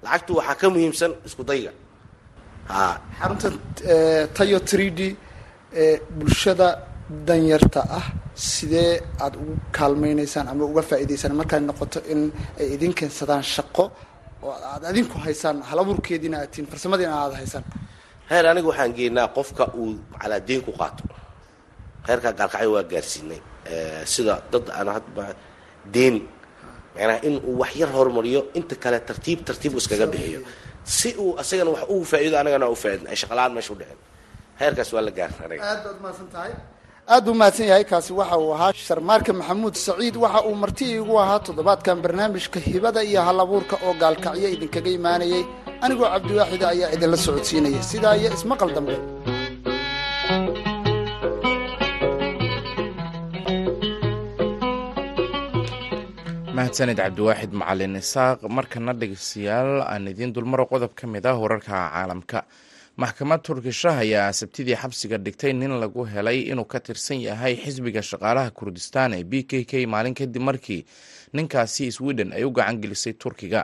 Lacagtu 0.05 0.31
waxaa 0.39 0.55
ka 0.61 0.65
muhiimsan 0.73 1.11
isku 1.27 1.43
dayga. 1.49 1.71
Xarunta 3.19 3.47
tayo 4.37 4.57
three 4.69 4.91
d 4.97 5.01
bulshada 6.17 6.67
danyarta 7.27 7.81
ah 7.99 8.05
sidee 8.35 8.91
aada 9.23 9.37
ugu 9.41 9.53
kaalmaynaysaan 9.77 10.45
ama 10.51 10.63
uga 10.71 10.81
faa'iidaysaan 10.89 11.33
markay 11.39 11.59
noqoto 11.69 11.99
in 12.13 12.21
ay 12.59 12.67
idin 12.75 12.93
keensadaan 12.99 13.43
shaqo 13.55 13.85
oo 14.45 14.53
aad 14.71 14.83
adinku 14.91 15.15
haysaan 15.25 15.57
halabuurkeediina 15.69 16.37
aad 16.41 16.49
tihiin 16.53 16.67
farsamadiina 16.71 17.13
aad 17.23 17.33
haysaan? 17.41 17.63
Heer 18.29 18.45
aniga 18.51 18.67
waxaan 18.71 18.91
geenaa 18.97 19.27
qofka 19.37 19.63
uu 19.81 19.89
calaa 20.21 20.39
deen 20.47 20.61
ku 20.65 20.71
qaato. 20.79 21.03
Heerkaa 22.07 22.33
gaalkacyo 22.39 22.69
waa 22.75 22.85
gaarsiinay. 22.91 23.41
Sida 24.13 24.33
dad 24.51 24.65
aan 24.77 24.87
hadba 24.97 25.23
deen 25.95 26.15
macnaha 26.99 27.19
in 27.27 27.35
uu 27.49 27.55
wax 27.61 27.71
yar 27.81 27.89
horumariyo 27.97 28.41
inta 28.59 28.75
kale 28.83 28.97
tartiib 29.09 29.39
tartiib 29.47 29.73
iskaga 29.79 30.05
bixiyo. 30.13 30.39
Si 30.97 31.09
uu 31.23 31.31
asagana 31.41 31.69
wax 31.75 31.83
ugu 31.93 32.05
faa'iido 32.11 32.35
anagana 32.41 32.65
u 32.69 32.75
faa'iidin 32.83 33.07
ay 33.11 33.15
shaqalaan 33.21 33.51
meesha 33.55 33.71
u 33.73 33.77
dhicin 33.79 33.99
heerkaas 34.59 34.89
waa 34.95 35.03
la 35.07 35.11
gaarta 35.17 35.41
aniga. 35.45 35.63
Aad 35.71 35.81
baad 35.85 35.97
mahadsan 36.03 36.27
aad 37.13 37.23
buu 37.25 37.35
mahadsan 37.41 37.65
yahay 37.71 37.85
kaasi 37.91 38.11
waxa 38.19 38.35
uu 38.43 38.51
ahaa 38.55 38.73
sharmaarka 38.87 39.31
maxamuud 39.39 39.75
saciid. 39.85 40.15
Waxa 40.23 40.39
uu 40.49 40.55
marti 40.63 40.83
iigu 40.93 41.13
ahaa 41.23 41.39
toddobaadkan 41.45 41.97
barnaamijka 42.03 42.59
hibada 42.69 43.01
iyo 43.09 43.21
hal 43.27 43.39
abuurka 43.45 43.75
oo 43.85 43.93
gaalkacyo 44.01 44.47
idinkaga 44.55 44.91
imaanayay. 44.99 45.43
Anigoo 45.83 46.09
cabdiwaaxida 46.13 46.65
ayaa 46.73 46.89
idinla 46.95 47.17
socodsiinaya 47.25 47.81
sidaa 47.91 48.15
iyo 48.19 48.29
ismaqal 48.37 48.71
dambe 48.77 48.95
mahadsanid 56.59 56.97
cabdiwaaxid 56.99 57.51
macalin 57.55 57.95
isaaq. 57.95 58.39
Markana 58.57 58.91
dhegeystayaal 58.99 59.79
aan 59.91 60.07
idiin 60.11 60.33
dulmaro 60.35 60.65
qodob 60.71 60.91
ka 60.99 61.07
mid 61.07 61.25
ah 61.25 61.35
wararka 61.39 61.71
caalamka. 61.71 62.43
Maxkamad 62.99 63.39
turkisha 63.47 63.91
ayaa 64.03 64.33
sabtidii 64.39 64.75
xabsiga 64.75 65.17
dhigtay 65.17 65.53
nin 65.55 65.71
lagu 65.79 66.03
helay 66.03 66.51
inuu 66.51 66.67
ka 66.67 66.79
tirsan 66.83 67.21
yahay 67.23 67.55
xisbiga 67.55 68.01
shaqaalaha 68.03 68.51
kurdistaan 68.51 69.13
ee 69.15 69.23
b 69.23 69.33
k 69.47 69.63
k 69.63 69.87
maalin 69.87 70.11
kadib 70.13 70.41
markii 70.43 70.83
ninkaasi 71.33 71.91
sweden 71.95 72.33
ay 72.35 72.43
u 72.43 72.51
gacan 72.51 72.81
gelisay 72.83 73.13
turkiga 73.15 73.61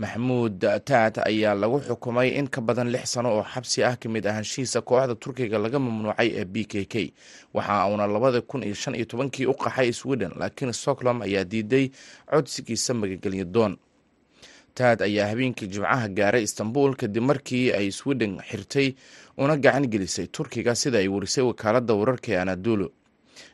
maxamuud 0.00 0.64
taat 0.88 1.18
ayaa 1.28 1.54
lagu 1.54 1.78
xukumay 1.86 2.28
in 2.38 2.48
ka 2.48 2.60
badan 2.64 2.88
lix 2.94 3.04
sano 3.12 3.28
oo 3.36 3.44
xabsi 3.44 3.84
ah 3.84 3.96
ka 4.00 4.08
mid 4.08 4.24
ahaanshihiisa 4.26 4.80
kooxda 4.80 5.14
turkiga 5.22 5.58
laga 5.60 5.78
mamnuucay 5.78 6.28
ee 6.40 6.44
b 6.44 6.64
k 6.64 6.84
k. 6.92 7.12
Waxa 7.54 7.84
uuna 7.90 8.06
labada 8.06 8.40
kun 8.40 8.62
iyo 8.64 8.74
shan 8.74 8.94
iyo 8.96 9.04
tobankii 9.04 9.46
u 9.46 9.52
qaxay 9.54 9.92
sweden 9.92 10.32
laakiin 10.40 10.72
stockholm 10.72 11.20
ayaa 11.22 11.44
diiday 11.44 11.90
codsigiisa 12.30 12.94
magagelyo 12.94 13.44
doon. 13.44 13.76
Taad 14.74 15.02
ayaa 15.02 15.28
habeenkii 15.28 15.68
jimcaha 15.68 16.08
gaaray 16.08 16.42
istanbul 16.48 16.96
kadib 16.96 17.22
markii 17.22 17.72
ay 17.72 17.90
sweden 17.92 18.40
xirtay 18.40 18.94
una 19.36 19.56
gacan 19.56 19.84
gelisay 19.92 20.26
turkiga 20.32 20.74
sida 20.74 20.98
ay 20.98 21.08
warisay 21.08 21.44
wakaaladda 21.44 21.94
wararka 21.94 22.32
ee 22.32 22.40
anadulu 22.40 22.88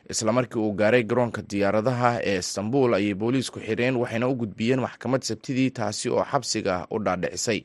isla 0.09 0.31
markii 0.31 0.59
uu 0.59 0.71
gaaray 0.73 1.03
garoonka 1.03 1.41
diyaaradaha 1.41 2.19
ee 2.23 2.37
istanbul 2.39 2.93
ayay 2.93 3.13
booliisku 3.13 3.59
xireen 3.59 3.95
waxayna 3.95 4.27
u 4.27 4.35
gudbiyeen 4.35 4.79
maxkamad 4.79 5.21
sabtidii 5.21 5.69
taasi 5.71 6.09
oo 6.09 6.23
xabsiga 6.31 6.87
u 6.91 6.99
dhaadhicisay. 6.99 7.63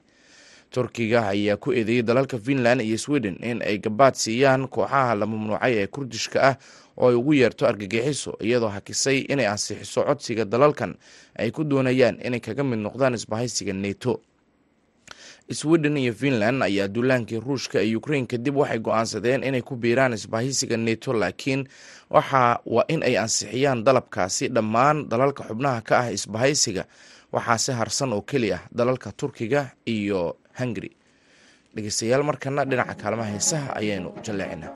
Turkiga 0.70 1.28
ayaa 1.28 1.56
ku 1.56 1.72
eedeeyey 1.72 2.02
dalalka 2.02 2.38
finland 2.38 2.80
iyo 2.80 2.98
sweden 2.98 3.36
in 3.42 3.62
ay 3.62 3.78
gabaad 3.78 4.14
siiyaan 4.14 4.68
kooxaha 4.68 5.14
la 5.14 5.26
mamnuucay 5.26 5.74
ee 5.78 5.86
kurdishka 5.86 6.38
ah 6.42 6.56
oo 6.96 7.08
ay 7.08 7.14
ugu 7.14 7.34
yeerto 7.34 7.66
argagixiso 7.66 8.36
iyadoo 8.40 8.68
hakisay 8.68 9.18
inay 9.28 9.46
ansixiso 9.46 10.02
codsiga 10.04 10.44
dalalkan 10.44 10.94
ay 11.38 11.50
ku 11.50 11.64
doonayaan 11.64 12.18
inay 12.24 12.40
kaga 12.40 12.64
mid 12.64 12.78
noqdaan 12.78 13.14
isbahaysiga 13.14 13.72
neto 13.72 14.20
sweden 15.50 15.96
iyo 15.96 16.12
finland 16.14 16.62
ayaa 16.62 16.88
duulaankii 16.88 17.40
ruushka 17.40 17.78
ee 17.82 17.96
ukrain 17.96 18.26
kadib 18.26 18.56
waxay 18.56 18.78
go'aansadeen 18.78 19.42
inay 19.44 19.62
ku 19.62 19.76
biiraan 19.76 20.12
isbahaysiga 20.12 20.76
neto 20.76 21.12
laakiin 21.12 21.68
waxa 22.10 22.60
waa 22.66 22.84
in 22.88 23.02
ay 23.02 23.18
ansixiyaan 23.18 23.84
dalabkaasi 23.84 24.48
dhammaan 24.48 25.08
dalalka 25.08 25.42
xubnaha 25.48 25.80
ka 25.88 25.94
ah 25.98 26.08
isbahaysiga. 26.12 26.84
Waxaase 27.32 27.72
harsan 27.72 28.12
oo 28.12 28.22
keli 28.22 28.52
ah 28.52 28.60
dalalka 28.78 29.12
turkiga 29.12 29.60
iyo 29.86 30.36
hungari 30.58 30.90
dhegeystayaal 31.74 32.22
markana 32.28 32.64
dhinaca 32.64 32.94
kaalmaha 33.02 33.30
heesaha 33.32 33.68
ayaynu 33.80 34.10
jalleecinaa 34.24 34.72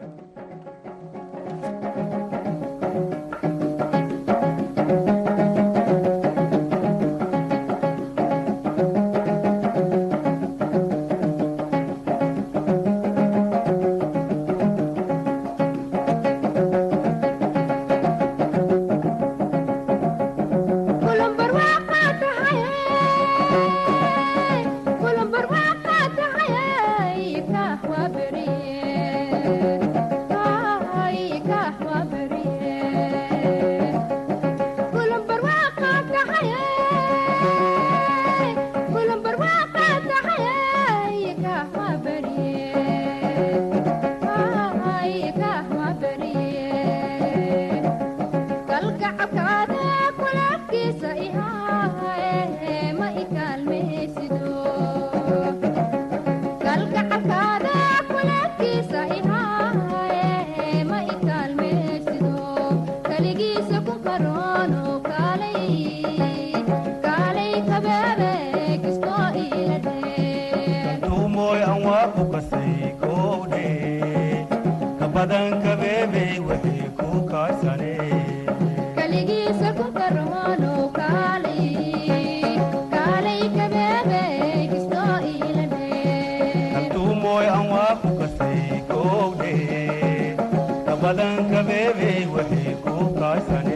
Bye, 93.36 93.44
Sonia. 93.48 93.75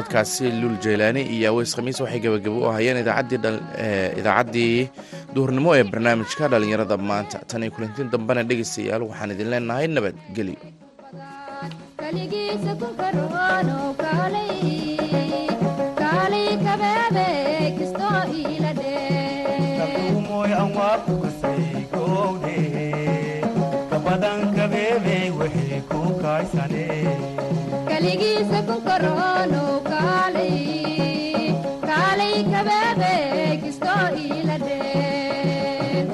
codadkaasi 0.00 0.48
lul 0.60 0.76
jeylaani 0.84 1.22
iyo 1.34 1.48
aweys 1.52 1.72
khamiis 1.76 2.00
waxay 2.00 2.20
gebagabo 2.24 2.58
u 2.66 2.72
hayeen 2.76 2.98
idaacaddii 3.02 4.74
eh, 4.80 4.88
duhurnimo 5.34 5.70
ee 5.76 5.84
barnaamijka 5.92 6.48
dhallinyarada 6.52 6.96
maanta. 6.96 7.38
Tan 7.48 7.62
iyo 7.62 7.72
kulantiin 7.76 8.10
dambena 8.12 8.42
dhegaystayaal 8.48 9.02
waxaan 9.10 9.34
idin 9.34 9.50
leenahay 9.52 9.86
nabadgelyo 9.96 10.58
weligiisa 28.00 28.58
ku 28.68 28.76
koroonow 28.86 29.72
kaalay 31.88 32.36
kabeebe 32.52 33.12
kisto 33.62 33.92
iila 34.22 34.56
dheen 34.66 36.08